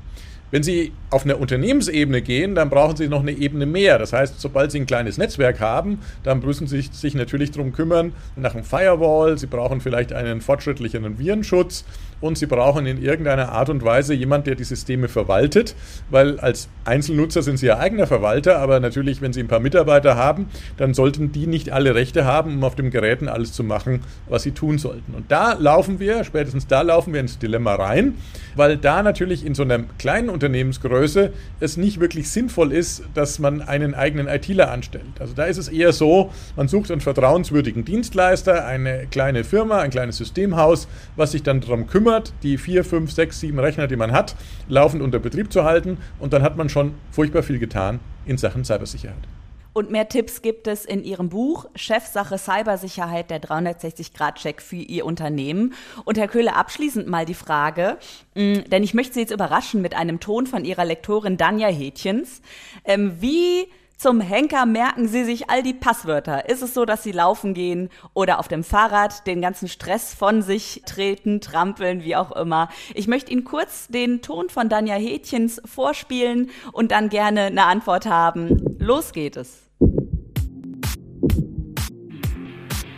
Wenn 0.53 0.61
Sie 0.61 0.91
auf 1.09 1.23
eine 1.23 1.37
Unternehmensebene 1.37 2.21
gehen, 2.21 2.53
dann 2.53 2.69
brauchen 2.69 2.95
Sie 2.95 3.07
noch 3.07 3.21
eine 3.21 3.31
Ebene 3.31 3.65
mehr. 3.65 3.97
Das 3.97 4.13
heißt, 4.13 4.39
sobald 4.39 4.71
Sie 4.71 4.79
ein 4.79 4.85
kleines 4.85 5.17
Netzwerk 5.17 5.59
haben, 5.59 5.97
dann 6.21 6.41
müssen 6.41 6.67
Sie 6.67 6.79
sich 6.79 7.15
natürlich 7.15 7.49
darum 7.49 7.73
kümmern, 7.73 8.13
nach 8.35 8.53
einem 8.53 8.63
Firewall, 8.63 9.35
Sie 9.39 9.47
brauchen 9.47 9.81
vielleicht 9.81 10.13
einen 10.13 10.41
fortschrittlicheren 10.41 11.17
Virenschutz 11.17 11.85
und 12.23 12.37
Sie 12.37 12.45
brauchen 12.45 12.85
in 12.85 13.01
irgendeiner 13.01 13.51
Art 13.51 13.69
und 13.69 13.83
Weise 13.83 14.13
jemand, 14.13 14.47
der 14.47 14.55
die 14.55 14.63
Systeme 14.63 15.07
verwaltet, 15.07 15.75
weil 16.09 16.39
als 16.39 16.69
Einzelnutzer 16.85 17.43
sind 17.43 17.57
Sie 17.57 17.67
ja 17.67 17.77
eigener 17.77 18.07
Verwalter, 18.07 18.59
aber 18.59 18.79
natürlich, 18.79 19.21
wenn 19.21 19.33
Sie 19.33 19.41
ein 19.41 19.47
paar 19.47 19.59
Mitarbeiter 19.59 20.15
haben, 20.15 20.47
dann 20.77 20.93
sollten 20.93 21.31
die 21.31 21.47
nicht 21.47 21.71
alle 21.71 21.93
Rechte 21.95 22.25
haben, 22.25 22.55
um 22.55 22.63
auf 22.63 22.75
den 22.75 22.89
Geräten 22.89 23.27
alles 23.27 23.53
zu 23.53 23.63
machen, 23.63 24.01
was 24.27 24.43
sie 24.43 24.51
tun 24.51 24.77
sollten. 24.77 25.13
Und 25.13 25.31
da 25.31 25.53
laufen 25.53 25.99
wir, 25.99 26.23
spätestens 26.23 26.67
da 26.67 26.81
laufen 26.81 27.13
wir 27.13 27.19
ins 27.19 27.37
Dilemma 27.37 27.75
rein, 27.75 28.15
weil 28.55 28.77
da 28.77 29.03
natürlich 29.03 29.45
in 29.45 29.55
so 29.55 29.63
einer 29.63 29.83
kleinen 29.97 30.29
Unternehmen 30.29 30.63
Unternehmensgröße 30.63 31.33
es 31.59 31.77
nicht 31.77 31.99
wirklich 31.99 32.29
sinnvoll 32.29 32.71
ist, 32.71 33.03
dass 33.13 33.39
man 33.39 33.61
einen 33.61 33.93
eigenen 33.95 34.27
ITler 34.27 34.71
anstellt. 34.71 35.03
Also 35.19 35.33
da 35.33 35.45
ist 35.45 35.57
es 35.57 35.67
eher 35.67 35.93
so, 35.93 36.31
man 36.55 36.67
sucht 36.67 36.91
einen 36.91 37.01
vertrauenswürdigen 37.01 37.85
Dienstleister, 37.85 38.65
eine 38.65 39.07
kleine 39.07 39.43
Firma, 39.43 39.79
ein 39.79 39.89
kleines 39.89 40.17
Systemhaus, 40.17 40.87
was 41.15 41.31
sich 41.31 41.43
dann 41.43 41.61
darum 41.61 41.87
kümmert, 41.87 42.12
die 42.21 42.57
vier, 42.57 42.83
fünf, 42.83 43.11
sechs, 43.11 43.39
sieben 43.39 43.59
Rechner, 43.59 43.87
die 43.87 43.95
man 43.95 44.11
hat, 44.11 44.35
laufend 44.67 45.01
unter 45.01 45.19
Betrieb 45.19 45.51
zu 45.51 45.63
halten. 45.63 45.97
Und 46.19 46.33
dann 46.33 46.43
hat 46.43 46.57
man 46.57 46.69
schon 46.69 46.93
furchtbar 47.11 47.43
viel 47.43 47.59
getan 47.59 47.99
in 48.25 48.37
Sachen 48.37 48.63
Cybersicherheit. 48.63 49.27
Und 49.73 49.89
mehr 49.89 50.07
Tipps 50.07 50.43
gibt 50.43 50.67
es 50.67 50.85
in 50.85 51.03
Ihrem 51.03 51.29
Buch 51.29 51.65
Chefsache 51.73 52.37
Cybersicherheit, 52.37 53.31
der 53.31 53.41
360-Grad-Check 53.41 54.61
für 54.61 54.75
Ihr 54.75 55.03
Unternehmen. 55.03 55.73
Und 56.05 56.19
Herr 56.19 56.27
Köhler, 56.27 56.55
abschließend 56.55 57.07
mal 57.07 57.25
die 57.25 57.33
Frage, 57.33 57.97
mh, 58.35 58.43
mm, 58.43 58.69
denn 58.69 58.83
ich 58.83 58.93
möchte 58.93 59.15
Sie 59.15 59.21
jetzt 59.21 59.33
überraschen 59.33 59.81
mit 59.81 59.95
einem 59.95 60.19
Ton 60.19 60.45
von 60.45 60.63
Ihrer 60.63 60.85
Lektorin 60.85 61.37
Danja 61.37 61.69
Hätchens. 61.69 62.41
Ähm, 62.85 63.13
wie 63.19 63.67
zum 64.03 64.19
Henker 64.19 64.65
merken 64.65 65.07
Sie 65.07 65.23
sich 65.23 65.49
all 65.49 65.63
die 65.63 65.73
Passwörter? 65.73 66.49
Ist 66.49 66.61
es 66.61 66.73
so, 66.73 66.83
dass 66.83 67.03
Sie 67.03 67.13
laufen 67.13 67.53
gehen 67.53 67.89
oder 68.13 68.37
auf 68.39 68.49
dem 68.49 68.65
Fahrrad 68.65 69.25
den 69.27 69.41
ganzen 69.41 69.69
Stress 69.69 70.13
von 70.13 70.41
sich 70.41 70.81
treten, 70.85 71.39
trampeln, 71.39 72.03
wie 72.03 72.17
auch 72.17 72.33
immer? 72.33 72.67
Ich 72.95 73.07
möchte 73.07 73.31
Ihnen 73.31 73.45
kurz 73.45 73.87
den 73.87 74.21
Ton 74.21 74.49
von 74.49 74.67
Danja 74.67 74.95
Hätchens 74.95 75.61
vorspielen 75.63 76.49
und 76.73 76.91
dann 76.91 77.07
gerne 77.07 77.43
eine 77.43 77.63
Antwort 77.63 78.05
haben. 78.05 78.75
Los 78.77 79.13
geht 79.13 79.37
es. 79.37 79.59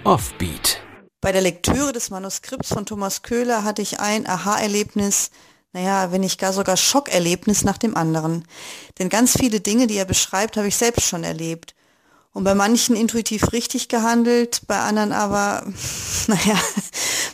Offbeat. 0.06 0.82
Bei 1.22 1.32
der 1.32 1.42
Lektüre 1.42 1.94
des 1.94 2.10
Manuskripts 2.10 2.74
von 2.74 2.88
Thomas 2.88 3.22
Köhler 3.22 3.64
hatte 3.64 3.84
ich 3.84 4.00
ein 4.00 4.26
Aha-Erlebnis, 4.26 5.30
naja, 5.76 6.14
wenn 6.14 6.22
nicht 6.22 6.40
gar 6.40 6.54
sogar 6.54 6.78
Schockerlebnis 6.78 7.66
nach 7.66 7.78
dem 7.78 7.98
anderen. 7.98 8.48
Denn 8.98 9.10
ganz 9.10 9.38
viele 9.38 9.60
Dinge, 9.60 9.88
die 9.88 9.98
er 9.98 10.06
beschreibt, 10.06 10.56
habe 10.56 10.70
ich 10.70 10.78
selbst 10.78 11.06
schon 11.06 11.26
erlebt. 11.26 11.76
Und 12.32 12.46
bei 12.46 12.56
manchen 12.56 12.96
intuitiv 12.96 13.52
richtig 13.52 13.90
gehandelt, 13.90 14.62
bei 14.68 14.80
anderen 14.80 15.12
aber, 15.12 15.66
naja, 16.28 16.58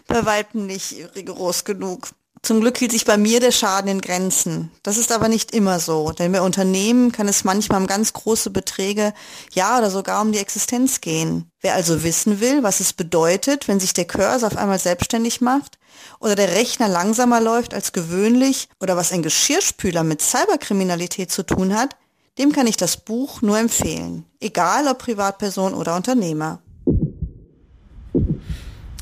bei 0.08 0.26
weitem 0.26 0.66
nicht 0.66 0.96
rigoros 1.16 1.66
genug. 1.66 2.10
Zum 2.44 2.60
Glück 2.60 2.80
hielt 2.80 2.92
sich 2.92 3.06
bei 3.06 3.18
mir 3.18 3.40
der 3.40 3.52
Schaden 3.52 3.92
in 3.92 4.02
Grenzen. 4.02 4.72
Das 4.82 4.98
ist 4.98 5.12
aber 5.12 5.28
nicht 5.28 5.54
immer 5.54 5.80
so, 5.80 6.12
denn 6.12 6.32
bei 6.32 6.42
Unternehmen 6.42 7.12
kann 7.12 7.28
es 7.28 7.44
manchmal 7.44 7.80
um 7.80 7.86
ganz 7.86 8.14
große 8.14 8.50
Beträge, 8.50 9.14
ja 9.54 9.78
oder 9.78 9.92
sogar 9.92 10.24
um 10.24 10.32
die 10.32 10.40
Existenz 10.40 11.02
gehen. 11.02 11.52
Wer 11.62 11.76
also 11.76 12.04
wissen 12.04 12.40
will, 12.40 12.64
was 12.64 12.80
es 12.80 12.94
bedeutet, 12.94 13.68
wenn 13.68 13.80
sich 13.80 13.94
der 13.94 14.06
Cursor 14.06 14.48
auf 14.48 14.58
einmal 14.58 14.80
selbstständig 14.80 15.40
macht 15.40 15.78
oder 16.20 16.34
der 16.34 16.56
Rechner 16.56 16.88
langsamer 16.88 17.40
läuft 17.42 17.76
als 17.76 17.92
gewöhnlich 17.92 18.70
oder 18.80 18.98
was 18.98 19.12
ein 19.12 19.22
Geschirrspüler 19.22 20.04
mit 20.04 20.24
Cyberkriminalität 20.24 21.32
zu 21.32 21.44
tun 21.44 21.76
hat, 21.76 21.96
dem 22.40 22.54
kann 22.54 22.66
ich 22.66 22.76
das 22.76 22.98
Buch 22.98 23.44
nur 23.44 23.60
empfehlen, 23.60 24.26
egal 24.40 24.88
ob 24.88 24.98
Privatperson 24.98 25.76
oder 25.76 25.96
Unternehmer. 25.96 26.60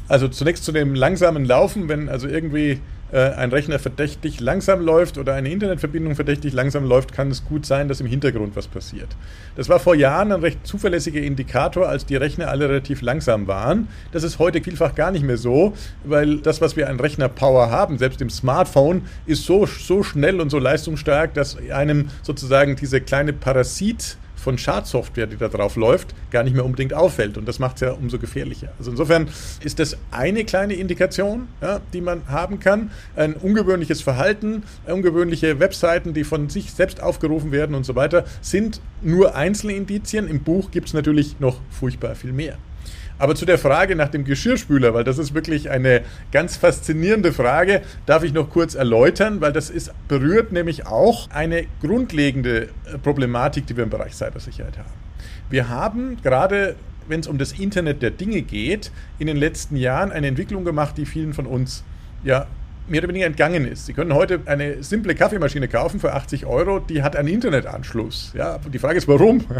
Also 0.09 0.27
zunächst 0.27 0.65
zu 0.65 0.73
dem 0.73 0.93
langsamen 0.93 1.45
Laufen, 1.45 1.87
wenn 1.87 2.09
also 2.09 2.27
irgendwie 2.27 2.81
ein 3.11 3.51
Rechner 3.51 3.79
verdächtig 3.79 4.39
langsam 4.39 4.81
läuft 4.81 5.17
oder 5.17 5.33
eine 5.33 5.49
Internetverbindung 5.49 6.15
verdächtig 6.15 6.53
langsam 6.53 6.85
läuft, 6.85 7.13
kann 7.13 7.31
es 7.31 7.43
gut 7.43 7.65
sein, 7.65 7.87
dass 7.87 8.01
im 8.01 8.07
Hintergrund 8.07 8.55
was 8.55 8.67
passiert. 8.67 9.09
Das 9.55 9.67
war 9.67 9.79
vor 9.79 9.95
Jahren 9.95 10.31
ein 10.31 10.41
recht 10.41 10.65
zuverlässiger 10.65 11.21
Indikator, 11.21 11.89
als 11.89 12.05
die 12.05 12.15
Rechner 12.15 12.49
alle 12.49 12.69
relativ 12.69 13.01
langsam 13.01 13.47
waren. 13.47 13.87
Das 14.11 14.23
ist 14.23 14.39
heute 14.39 14.61
vielfach 14.61 14.95
gar 14.95 15.11
nicht 15.11 15.23
mehr 15.23 15.37
so, 15.37 15.73
weil 16.03 16.37
das, 16.37 16.61
was 16.61 16.75
wir 16.75 16.89
an 16.89 16.99
Rechnerpower 16.99 17.71
haben, 17.71 17.97
selbst 17.97 18.21
im 18.21 18.29
Smartphone, 18.29 19.03
ist 19.25 19.45
so, 19.45 19.65
so 19.65 20.03
schnell 20.03 20.39
und 20.39 20.49
so 20.49 20.59
leistungsstark, 20.59 21.33
dass 21.33 21.57
einem 21.71 22.09
sozusagen 22.21 22.75
diese 22.75 23.01
kleine 23.01 23.33
Parasit 23.33 24.17
von 24.39 24.57
Schadsoftware, 24.57 25.27
die 25.27 25.37
da 25.37 25.47
drauf 25.47 25.75
läuft, 25.75 26.15
gar 26.31 26.43
nicht 26.43 26.55
mehr 26.55 26.65
unbedingt 26.65 26.93
auffällt. 26.93 27.37
Und 27.37 27.47
das 27.47 27.59
macht 27.59 27.75
es 27.75 27.81
ja 27.81 27.91
umso 27.91 28.19
gefährlicher. 28.19 28.69
Also 28.77 28.91
insofern 28.91 29.27
ist 29.63 29.79
das 29.79 29.97
eine 30.11 30.45
kleine 30.45 30.73
Indikation, 30.73 31.47
ja, 31.61 31.81
die 31.93 32.01
man 32.01 32.27
haben 32.27 32.59
kann. 32.59 32.91
Ein 33.15 33.33
ungewöhnliches 33.33 34.01
Verhalten, 34.01 34.63
ungewöhnliche 34.87 35.59
Webseiten, 35.59 36.13
die 36.13 36.23
von 36.23 36.49
sich 36.49 36.71
selbst 36.71 37.01
aufgerufen 37.01 37.51
werden 37.51 37.75
und 37.75 37.85
so 37.85 37.95
weiter, 37.95 38.25
sind 38.41 38.81
nur 39.01 39.35
einzelne 39.35 39.73
Indizien. 39.73 40.27
Im 40.27 40.41
Buch 40.41 40.71
gibt 40.71 40.87
es 40.87 40.93
natürlich 40.93 41.39
noch 41.39 41.57
furchtbar 41.69 42.15
viel 42.15 42.31
mehr. 42.31 42.57
Aber 43.19 43.35
zu 43.35 43.45
der 43.45 43.57
Frage 43.57 43.95
nach 43.95 44.09
dem 44.09 44.23
Geschirrspüler, 44.23 44.93
weil 44.93 45.03
das 45.03 45.17
ist 45.17 45.33
wirklich 45.33 45.69
eine 45.69 46.01
ganz 46.31 46.55
faszinierende 46.57 47.33
Frage, 47.33 47.81
darf 48.05 48.23
ich 48.23 48.33
noch 48.33 48.49
kurz 48.49 48.75
erläutern, 48.75 49.41
weil 49.41 49.53
das 49.53 49.69
ist, 49.69 49.91
berührt 50.07 50.51
nämlich 50.51 50.87
auch 50.87 51.29
eine 51.29 51.67
grundlegende 51.81 52.69
äh, 52.85 52.97
Problematik, 53.03 53.67
die 53.67 53.77
wir 53.77 53.83
im 53.83 53.89
Bereich 53.89 54.15
Cybersicherheit 54.15 54.77
haben. 54.77 54.89
Wir 55.49 55.69
haben 55.69 56.17
gerade 56.23 56.75
wenn 57.09 57.19
es 57.19 57.27
um 57.27 57.37
das 57.37 57.53
Internet 57.53 58.01
der 58.01 58.11
Dinge 58.11 58.43
geht, 58.43 58.91
in 59.17 59.27
den 59.27 59.35
letzten 59.35 59.75
Jahren 59.75 60.11
eine 60.11 60.27
Entwicklung 60.27 60.63
gemacht, 60.63 60.95
die 60.97 61.05
vielen 61.05 61.33
von 61.33 61.47
uns 61.47 61.83
ja 62.23 62.45
mehr 62.89 63.01
oder 63.01 63.09
weniger 63.09 63.25
entgangen 63.25 63.65
ist. 63.65 63.85
Sie 63.85 63.93
können 63.93 64.13
heute 64.13 64.41
eine 64.45 64.83
simple 64.83 65.15
Kaffeemaschine 65.15 65.67
kaufen 65.67 65.99
für 65.99 66.13
80 66.13 66.45
Euro, 66.45 66.79
die 66.79 67.03
hat 67.03 67.15
einen 67.15 67.27
Internetanschluss. 67.27 68.33
Ja, 68.35 68.59
die 68.71 68.79
Frage 68.79 68.97
ist, 68.97 69.07
warum? 69.07 69.45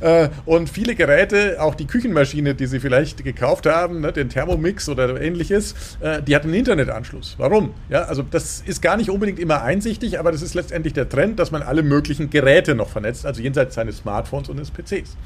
Äh, 0.00 0.28
und 0.44 0.68
viele 0.68 0.94
Geräte, 0.94 1.56
auch 1.60 1.74
die 1.74 1.86
Küchenmaschine, 1.86 2.54
die 2.54 2.66
Sie 2.66 2.80
vielleicht 2.80 3.22
gekauft 3.22 3.64
haben, 3.66 4.00
ne, 4.00 4.12
den 4.12 4.28
Thermomix 4.28 4.88
oder 4.88 5.20
ähnliches, 5.20 5.74
äh, 6.00 6.20
die 6.20 6.34
hat 6.34 6.42
einen 6.44 6.54
Internetanschluss. 6.54 7.36
Warum? 7.38 7.74
Ja, 7.88 8.02
also 8.02 8.22
das 8.22 8.62
ist 8.66 8.82
gar 8.82 8.96
nicht 8.96 9.08
unbedingt 9.08 9.38
immer 9.38 9.62
einsichtig, 9.62 10.18
aber 10.18 10.32
das 10.32 10.42
ist 10.42 10.54
letztendlich 10.54 10.94
der 10.94 11.08
Trend, 11.08 11.38
dass 11.38 11.52
man 11.52 11.62
alle 11.62 11.82
möglichen 11.82 12.28
Geräte 12.28 12.74
noch 12.74 12.88
vernetzt, 12.88 13.24
also 13.24 13.40
jenseits 13.40 13.76
seines 13.76 13.98
Smartphones 13.98 14.48
und 14.48 14.58
des 14.58 14.70
PCs. 14.70 15.16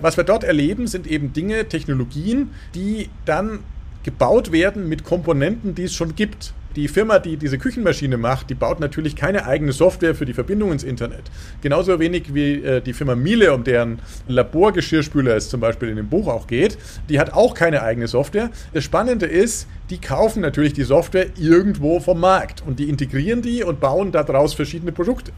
Was 0.00 0.16
wir 0.16 0.24
dort 0.24 0.44
erleben, 0.44 0.86
sind 0.86 1.06
eben 1.06 1.32
Dinge, 1.32 1.68
Technologien, 1.68 2.50
die 2.74 3.08
dann 3.24 3.60
gebaut 4.02 4.52
werden 4.52 4.88
mit 4.88 5.04
Komponenten, 5.04 5.74
die 5.74 5.84
es 5.84 5.94
schon 5.94 6.14
gibt. 6.14 6.54
Die 6.76 6.88
Firma, 6.88 7.18
die 7.18 7.38
diese 7.38 7.56
Küchenmaschine 7.56 8.18
macht, 8.18 8.50
die 8.50 8.54
baut 8.54 8.80
natürlich 8.80 9.16
keine 9.16 9.46
eigene 9.46 9.72
Software 9.72 10.14
für 10.14 10.26
die 10.26 10.34
Verbindung 10.34 10.72
ins 10.72 10.84
Internet. 10.84 11.22
Genauso 11.62 11.98
wenig 11.98 12.34
wie 12.34 12.62
äh, 12.62 12.82
die 12.82 12.92
Firma 12.92 13.14
Miele, 13.14 13.54
um 13.54 13.64
deren 13.64 14.00
Laborgeschirrspüler 14.28 15.34
es 15.36 15.48
zum 15.48 15.60
Beispiel 15.60 15.88
in 15.88 15.96
dem 15.96 16.08
Buch 16.08 16.28
auch 16.28 16.46
geht, 16.46 16.76
die 17.08 17.18
hat 17.18 17.32
auch 17.32 17.54
keine 17.54 17.82
eigene 17.82 18.08
Software. 18.08 18.50
Das 18.74 18.84
Spannende 18.84 19.24
ist, 19.24 19.66
die 19.88 19.98
kaufen 19.98 20.42
natürlich 20.42 20.74
die 20.74 20.82
Software 20.82 21.28
irgendwo 21.38 22.00
vom 22.00 22.20
Markt 22.20 22.62
und 22.66 22.78
die 22.78 22.90
integrieren 22.90 23.40
die 23.40 23.62
und 23.62 23.80
bauen 23.80 24.12
daraus 24.12 24.52
verschiedene 24.52 24.92
Produkte. 24.92 25.32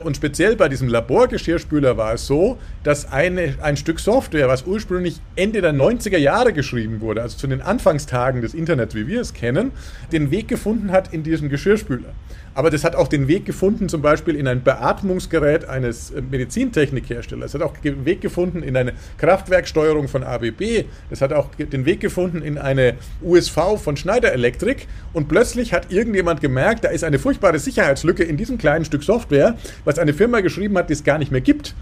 Und 0.00 0.16
speziell 0.16 0.56
bei 0.56 0.68
diesem 0.68 0.88
Laborgeschirrspüler 0.88 1.96
war 1.96 2.14
es 2.14 2.26
so, 2.26 2.58
dass 2.82 3.12
eine, 3.12 3.54
ein 3.62 3.76
Stück 3.76 4.00
Software, 4.00 4.48
was 4.48 4.66
ursprünglich 4.66 5.20
Ende 5.36 5.60
der 5.60 5.72
90er 5.72 6.18
Jahre 6.18 6.52
geschrieben 6.52 7.00
wurde, 7.00 7.22
also 7.22 7.36
zu 7.36 7.46
den 7.46 7.62
Anfangstagen 7.62 8.42
des 8.42 8.54
Internets, 8.54 8.94
wie 8.96 9.06
wir 9.06 9.20
es 9.20 9.32
kennen, 9.32 9.70
den 10.10 10.32
Weg 10.32 10.48
gefunden 10.48 10.81
hat 10.90 11.12
in 11.12 11.22
diesen 11.22 11.48
Geschirrspüler. 11.48 12.14
Aber 12.54 12.70
das 12.70 12.84
hat 12.84 12.96
auch 12.96 13.08
den 13.08 13.28
Weg 13.28 13.46
gefunden, 13.46 13.88
zum 13.88 14.02
Beispiel 14.02 14.36
in 14.36 14.46
ein 14.46 14.62
Beatmungsgerät 14.62 15.68
eines 15.68 16.10
äh, 16.10 16.20
Medizintechnikherstellers. 16.20 17.50
Es 17.50 17.54
hat 17.54 17.62
auch 17.62 17.76
den 17.78 18.04
Weg 18.04 18.20
gefunden 18.20 18.62
in 18.62 18.76
eine 18.76 18.92
Kraftwerksteuerung 19.18 20.08
von 20.08 20.22
ABB. 20.22 20.84
Es 21.10 21.22
hat 21.22 21.32
auch 21.32 21.48
den 21.54 21.86
Weg 21.86 22.00
gefunden 22.00 22.42
in 22.42 22.58
eine 22.58 22.94
USV 23.22 23.78
von 23.82 23.96
Schneider 23.96 24.32
Electric. 24.32 24.86
Und 25.12 25.28
plötzlich 25.28 25.72
hat 25.72 25.90
irgendjemand 25.90 26.40
gemerkt, 26.40 26.84
da 26.84 26.88
ist 26.88 27.04
eine 27.04 27.18
furchtbare 27.18 27.58
Sicherheitslücke 27.58 28.22
in 28.22 28.36
diesem 28.36 28.58
kleinen 28.58 28.84
Stück 28.84 29.02
Software, 29.02 29.56
was 29.84 29.98
eine 29.98 30.12
Firma 30.12 30.40
geschrieben 30.40 30.76
hat, 30.76 30.88
die 30.88 30.94
es 30.94 31.04
gar 31.04 31.18
nicht 31.18 31.32
mehr 31.32 31.40
gibt. 31.40 31.74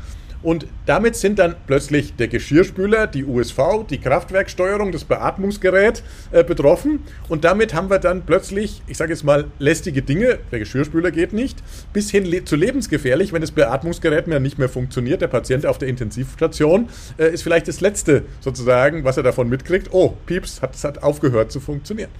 Und 0.43 0.67
damit 0.87 1.17
sind 1.17 1.39
dann 1.39 1.55
plötzlich 1.67 2.17
der 2.17 2.29
Geschirrspüler, 2.29 3.07
die 3.07 3.25
USV, 3.25 3.85
die 3.89 3.99
Kraftwerksteuerung, 3.99 4.91
das 4.91 5.05
Beatmungsgerät 5.05 6.03
äh, 6.31 6.43
betroffen. 6.45 7.01
Und 7.29 7.45
damit 7.45 7.75
haben 7.75 7.91
wir 7.91 7.99
dann 7.99 8.23
plötzlich, 8.23 8.83
ich 8.87 8.97
sage 8.97 9.13
jetzt 9.13 9.23
mal, 9.23 9.47
lästige 9.59 10.01
Dinge, 10.03 10.39
der 10.51 10.59
Geschirrspüler 10.59 11.11
geht 11.11 11.33
nicht, 11.35 11.59
bis 11.93 12.11
hin 12.11 12.25
le 12.25 12.45
zu 12.45 12.57
lebensgefährlich, 12.57 13.33
wenn 13.33 13.43
das 13.43 13.53
Beatmungsgerät 13.53 14.27
mehr 14.27 14.41
nicht 14.41 14.59
mehr 14.59 14.71
funktioniert. 14.71 15.21
Der 15.21 15.29
Patient 15.29 15.67
auf 15.67 15.77
der 15.77 15.89
Intensivstation 15.89 16.89
äh, 17.19 17.33
ist 17.33 17.43
vielleicht 17.43 17.69
das 17.69 17.83
Letzte 17.83 18.25
sozusagen, 18.41 19.05
was 19.05 19.19
er 19.19 19.23
davon 19.23 19.49
mitkriegt. 19.49 19.89
Oh, 19.93 20.17
Pieps, 20.25 20.63
hat, 20.63 20.75
es 20.75 20.85
hat 20.85 21.03
aufgehört 21.03 21.53
zu 21.53 21.61
funktionieren. 21.61 22.11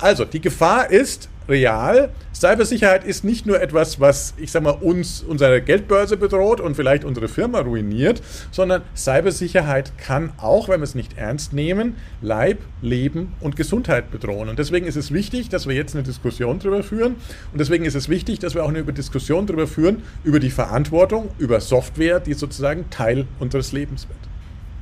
Also, 0.00 0.24
die 0.24 0.40
Gefahr 0.40 0.90
ist 0.90 1.28
real. 1.48 2.10
Cybersicherheit 2.34 3.04
ist 3.04 3.24
nicht 3.24 3.46
nur 3.46 3.60
etwas, 3.60 3.98
was, 3.98 4.34
ich 4.36 4.52
sag 4.52 4.62
mal, 4.62 4.70
uns, 4.70 5.22
unsere 5.26 5.60
Geldbörse 5.60 6.16
bedroht 6.16 6.60
und 6.60 6.76
vielleicht 6.76 7.04
unsere 7.04 7.26
Firma 7.26 7.60
ruiniert, 7.60 8.22
sondern 8.50 8.82
Cybersicherheit 8.94 9.96
kann 9.98 10.32
auch, 10.36 10.68
wenn 10.68 10.80
wir 10.80 10.84
es 10.84 10.94
nicht 10.94 11.16
ernst 11.16 11.52
nehmen, 11.52 11.96
Leib, 12.20 12.58
Leben 12.80 13.34
und 13.40 13.56
Gesundheit 13.56 14.10
bedrohen. 14.10 14.48
Und 14.48 14.58
deswegen 14.58 14.86
ist 14.86 14.96
es 14.96 15.12
wichtig, 15.12 15.48
dass 15.48 15.66
wir 15.66 15.74
jetzt 15.74 15.94
eine 15.94 16.04
Diskussion 16.04 16.58
darüber 16.58 16.82
führen. 16.82 17.16
Und 17.52 17.58
deswegen 17.58 17.84
ist 17.84 17.94
es 17.94 18.08
wichtig, 18.08 18.38
dass 18.38 18.54
wir 18.54 18.64
auch 18.64 18.68
eine 18.68 18.84
Diskussion 18.84 19.46
darüber 19.46 19.66
führen, 19.66 20.02
über 20.22 20.38
die 20.38 20.50
Verantwortung, 20.50 21.30
über 21.38 21.60
Software, 21.60 22.20
die 22.20 22.34
sozusagen 22.34 22.90
Teil 22.90 23.26
unseres 23.40 23.72
Lebens 23.72 24.06
wird. 24.08 24.27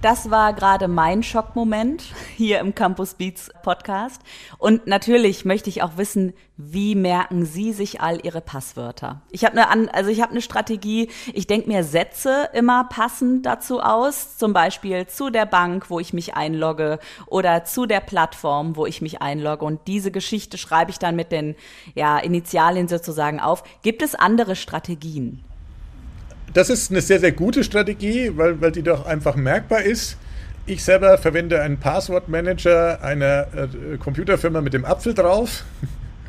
Das 0.03 0.31
war 0.31 0.53
gerade 0.53 0.89
mein 0.89 1.23
Schockmoment 1.23 2.05
hier 2.37 2.61
im 2.61 2.75
Campus 2.75 3.15
Beats 3.15 3.51
Podcast. 3.63 4.21
Und 4.59 4.87
natürlich 4.87 5.47
möchte 5.47 5.71
ich 5.71 5.83
auch 5.83 5.97
wissen, 5.97 6.35
wie 6.59 6.95
merken 6.95 7.47
Sie 7.47 7.73
sich 7.73 8.01
all 8.01 8.25
Ihre 8.25 8.43
Passwörter? 8.43 9.23
Ich 9.31 9.45
habe 9.45 9.57
eine, 9.67 9.93
also 9.95 10.11
ich 10.11 10.21
habe 10.21 10.33
eine 10.33 10.43
Strategie. 10.43 11.09
Ich 11.33 11.47
denke 11.47 11.69
mir 11.69 11.83
Sätze 11.83 12.51
immer 12.53 12.85
passend 12.85 13.47
dazu 13.47 13.81
aus. 13.81 14.37
Zum 14.37 14.53
Beispiel 14.53 15.07
zu 15.07 15.31
der 15.31 15.47
Bank, 15.47 15.89
wo 15.89 15.99
ich 15.99 16.13
mich 16.13 16.35
einlogge, 16.35 16.99
oder 17.27 17.65
zu 17.65 17.87
der 17.87 18.01
Plattform, 18.01 18.77
wo 18.77 18.85
ich 18.85 19.01
mich 19.01 19.23
einlogge. 19.23 19.65
Und 19.65 19.81
diese 19.87 20.11
Geschichte 20.11 20.59
schreibe 20.59 20.91
ich 20.91 20.99
dann 20.99 21.17
mit 21.17 21.33
den 21.33 21.57
ja, 21.95 22.19
Initialien 22.19 22.87
sozusagen 22.87 23.41
auf. 23.41 23.65
Gibt 23.83 24.03
es 24.03 24.15
andere 24.15 24.57
Strategien? 24.57 25.43
Das 26.57 26.71
ist 26.71 26.91
eine 26.91 27.03
sehr, 27.03 27.21
sehr 27.21 27.33
gute 27.33 27.63
Strategie, 27.63 28.33
weil, 28.35 28.59
weil 28.63 28.73
die 28.73 28.83
doch 28.83 29.05
einfach 29.05 29.37
merkbar 29.37 29.83
ist. 29.83 30.17
Ich 30.65 30.83
selber 30.83 31.19
verwende 31.19 31.61
einen 31.61 31.77
Passwortmanager 31.77 33.03
einer 33.03 33.47
äh, 33.55 33.99
Computerfirma 33.99 34.63
mit 34.63 34.73
dem 34.73 34.87
Apfel 34.87 35.13
drauf. 35.13 35.65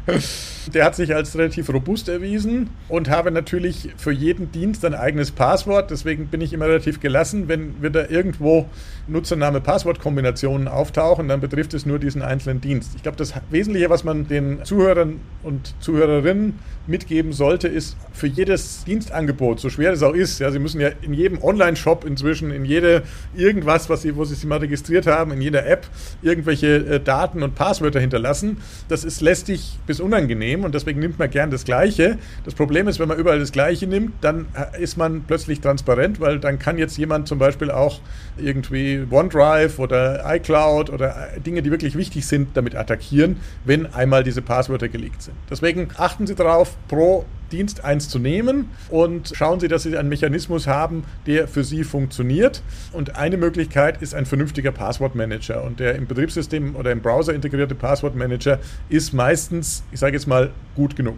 Der 0.73 0.86
hat 0.86 0.95
sich 0.95 1.15
als 1.15 1.38
relativ 1.38 1.69
robust 1.69 2.10
erwiesen 2.10 2.69
und 2.89 3.10
habe 3.10 3.32
natürlich 3.32 3.89
für 3.97 4.12
jeden 4.12 4.51
Dienst 4.51 4.84
ein 4.84 4.93
eigenes 4.93 5.32
Passwort. 5.32 5.91
Deswegen 5.91 6.27
bin 6.27 6.41
ich 6.41 6.53
immer 6.53 6.65
relativ 6.65 6.99
gelassen, 6.99 7.47
wenn 7.47 7.82
wir 7.82 7.89
da 7.89 8.08
irgendwo 8.08 8.67
Nutzername-Passwort-Kombinationen 9.08 10.67
auftauchen, 10.67 11.27
dann 11.27 11.39
betrifft 11.39 11.73
es 11.73 11.86
nur 11.86 11.99
diesen 11.99 12.21
einzelnen 12.21 12.62
Dienst. 12.62 12.91
Ich 12.95 13.03
glaube, 13.03 13.17
das 13.17 13.34
Wesentliche, 13.49 13.89
was 13.89 14.03
man 14.03 14.27
den 14.27 14.63
Zuhörern 14.65 15.19
und 15.43 15.73
Zuhörerinnen 15.80 16.60
mitgeben 16.88 17.34
sollte, 17.34 17.67
ist 17.67 17.97
für 18.13 18.27
jedes 18.27 18.84
Dienstangebot, 18.86 19.60
so 19.60 19.69
schwer 19.69 19.93
es 19.93 20.03
auch 20.03 20.13
ist, 20.13 20.39
ja, 20.39 20.51
Sie 20.51 20.60
müssen 20.60 20.82
ja 20.82 20.89
in 21.01 21.13
jedem 21.13 21.41
Online-Shop 21.43 22.06
inzwischen, 22.06 22.51
in 22.51 22.65
jede 22.65 23.03
irgendwas, 23.36 23.89
was 23.89 24.01
Sie, 24.01 24.15
wo 24.15 24.25
Sie 24.25 24.36
sich 24.36 24.45
mal 24.45 24.60
registriert 24.60 25.08
haben, 25.08 25.32
in 25.32 25.41
jeder 25.41 25.65
App 25.65 25.88
irgendwelche 26.21 26.77
äh, 26.77 26.99
Daten 26.99 27.43
und 27.43 27.56
Passwörter 27.56 27.99
hinterlassen. 27.99 28.58
Das 28.88 29.03
ist 29.03 29.21
lästig 29.21 29.80
bis 29.86 29.99
unangenehm 29.99 30.56
und 30.63 30.75
deswegen 30.75 30.99
nimmt 30.99 31.19
man 31.19 31.29
gern 31.29 31.51
das 31.51 31.63
Gleiche. 31.63 32.17
Das 32.45 32.53
Problem 32.53 32.87
ist, 32.87 32.99
wenn 32.99 33.07
man 33.07 33.17
überall 33.17 33.39
das 33.39 33.51
Gleiche 33.51 33.87
nimmt, 33.87 34.13
dann 34.21 34.47
äh, 34.53 34.81
ist 34.81 34.97
man 34.97 35.23
plötzlich 35.23 35.61
transparent, 35.61 36.19
weil 36.19 36.39
dann 36.39 36.59
kann 36.59 36.77
jetzt 36.77 36.97
jemand 36.97 37.27
zum 37.27 37.39
Beispiel 37.39 37.71
auch 37.71 37.99
irgendwie 38.37 39.05
OneDrive 39.09 39.79
oder 39.79 40.23
iCloud 40.35 40.89
oder 40.89 41.33
äh, 41.35 41.39
Dinge, 41.39 41.61
die 41.61 41.71
wirklich 41.71 41.95
wichtig 41.95 42.25
sind, 42.27 42.55
damit 42.55 42.75
attackieren, 42.75 43.37
wenn 43.65 43.85
einmal 43.93 44.23
diese 44.23 44.41
Passwörter 44.41 44.87
geleakt 44.87 45.21
sind. 45.21 45.35
Deswegen 45.49 45.89
achten 45.97 46.27
Sie 46.27 46.35
darauf, 46.35 46.75
pro 46.87 47.25
Dienst 47.51 47.83
eins 47.83 48.10
zu 48.10 48.19
nehmen 48.19 48.69
und 48.89 49.31
schauen 49.36 49.60
Sie, 49.60 49.67
dass 49.67 49.83
Sie 49.83 49.97
einen 49.97 50.10
Mechanismus 50.10 50.67
haben, 50.67 51.03
der 51.25 51.47
für 51.47 51.63
Sie 51.63 51.83
funktioniert. 51.83 52.62
Und 52.91 53.15
eine 53.15 53.38
Möglichkeit 53.38 54.01
ist 54.01 54.13
ein 54.13 54.25
vernünftiger 54.25 54.71
Passwortmanager. 54.71 55.63
Und 55.63 55.79
der 55.79 55.95
im 55.95 56.07
Betriebssystem 56.07 56.75
oder 56.75 56.91
im 56.91 57.01
Browser 57.01 57.33
integrierte 57.33 57.75
Passwortmanager 57.75 58.60
ist 58.89 59.13
meistens, 59.13 59.83
ich 59.91 59.99
sage 59.99 60.13
jetzt 60.13 60.27
mal, 60.27 60.51
gut 60.75 60.95
genug. 60.95 61.17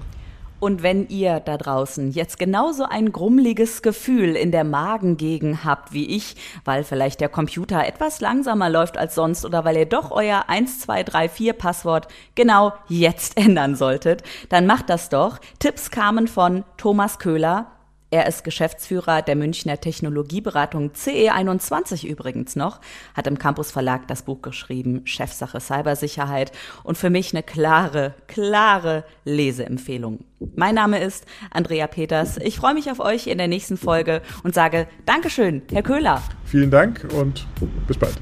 Und 0.60 0.84
wenn 0.84 1.08
ihr 1.08 1.40
da 1.40 1.58
draußen 1.58 2.12
jetzt 2.12 2.38
genauso 2.38 2.84
ein 2.84 3.12
grummeliges 3.12 3.82
Gefühl 3.82 4.36
in 4.36 4.52
der 4.52 4.64
Magengegend 4.64 5.64
habt 5.64 5.94
wie 5.94 6.16
ich, 6.16 6.36
weil 6.66 6.84
vielleicht 6.84 7.22
der 7.22 7.30
Computer 7.30 7.86
etwas 7.86 8.20
langsamer 8.20 8.70
läuft 8.70 8.98
als 8.98 9.16
sonst 9.16 9.46
oder 9.46 9.64
weil 9.64 9.78
ihr 9.78 9.86
doch 9.86 10.12
euer 10.12 10.46
1, 10.48 10.82
2, 10.82 11.04
3, 11.04 11.30
4 11.30 11.54
Passwort 11.54 12.08
genau 12.36 12.74
jetzt 12.88 13.38
ändern 13.44 13.76
solltet, 13.76 14.24
dann 14.50 14.66
macht 14.66 14.90
das 14.90 15.10
doch. 15.10 15.40
Tipps 15.60 15.92
kamen 15.92 16.28
von 16.28 16.66
Thomas 16.78 17.20
Köhler, 17.20 17.72
er 18.12 18.28
ist 18.28 18.44
Geschäftsführer 18.44 19.22
der 19.22 19.36
Münchner 19.36 19.80
Technologieberatung 19.80 20.92
CE21 20.92 22.06
übrigens 22.06 22.56
noch, 22.56 22.80
hat 23.14 23.28
im 23.28 23.38
Campus 23.38 23.72
Verlag 23.72 24.08
das 24.08 24.24
Buch 24.24 24.42
geschrieben, 24.42 25.02
Chefsache 25.06 25.60
Cybersicherheit 25.60 26.52
und 26.84 26.98
für 26.98 27.10
mich 27.10 27.34
eine 27.34 27.44
klare, 27.44 28.16
klare 28.28 29.04
Leseempfehlung. 29.26 30.26
Mein 30.56 30.76
Name 30.76 31.00
ist 31.00 31.26
Andrea 31.52 31.88
Peters. 31.88 32.38
Ich 32.38 32.58
freue 32.58 32.74
mich 32.74 32.90
auf 32.90 33.00
euch 33.00 33.28
in 33.28 33.38
der 33.38 33.48
nächsten 33.48 33.78
Folge 33.78 34.22
und 34.44 34.56
sage 34.56 34.88
Dankeschön, 35.06 35.62
Herr 35.72 35.84
Köhler. 35.84 36.22
Vielen 36.46 36.72
Dank 36.72 37.08
und 37.14 37.48
bis 37.88 37.98
bald. 37.98 38.16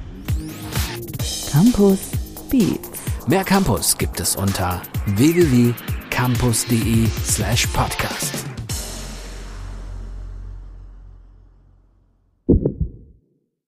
Campus 1.52 2.12
Beats. 2.50 2.89
Mehr 3.28 3.43
Campus 3.43 3.97
gibt 3.97 4.19
es 4.19 4.36
unter 4.36 4.82
www.campus.de 5.06 7.08
slash 7.26 7.67
podcast. 7.67 8.47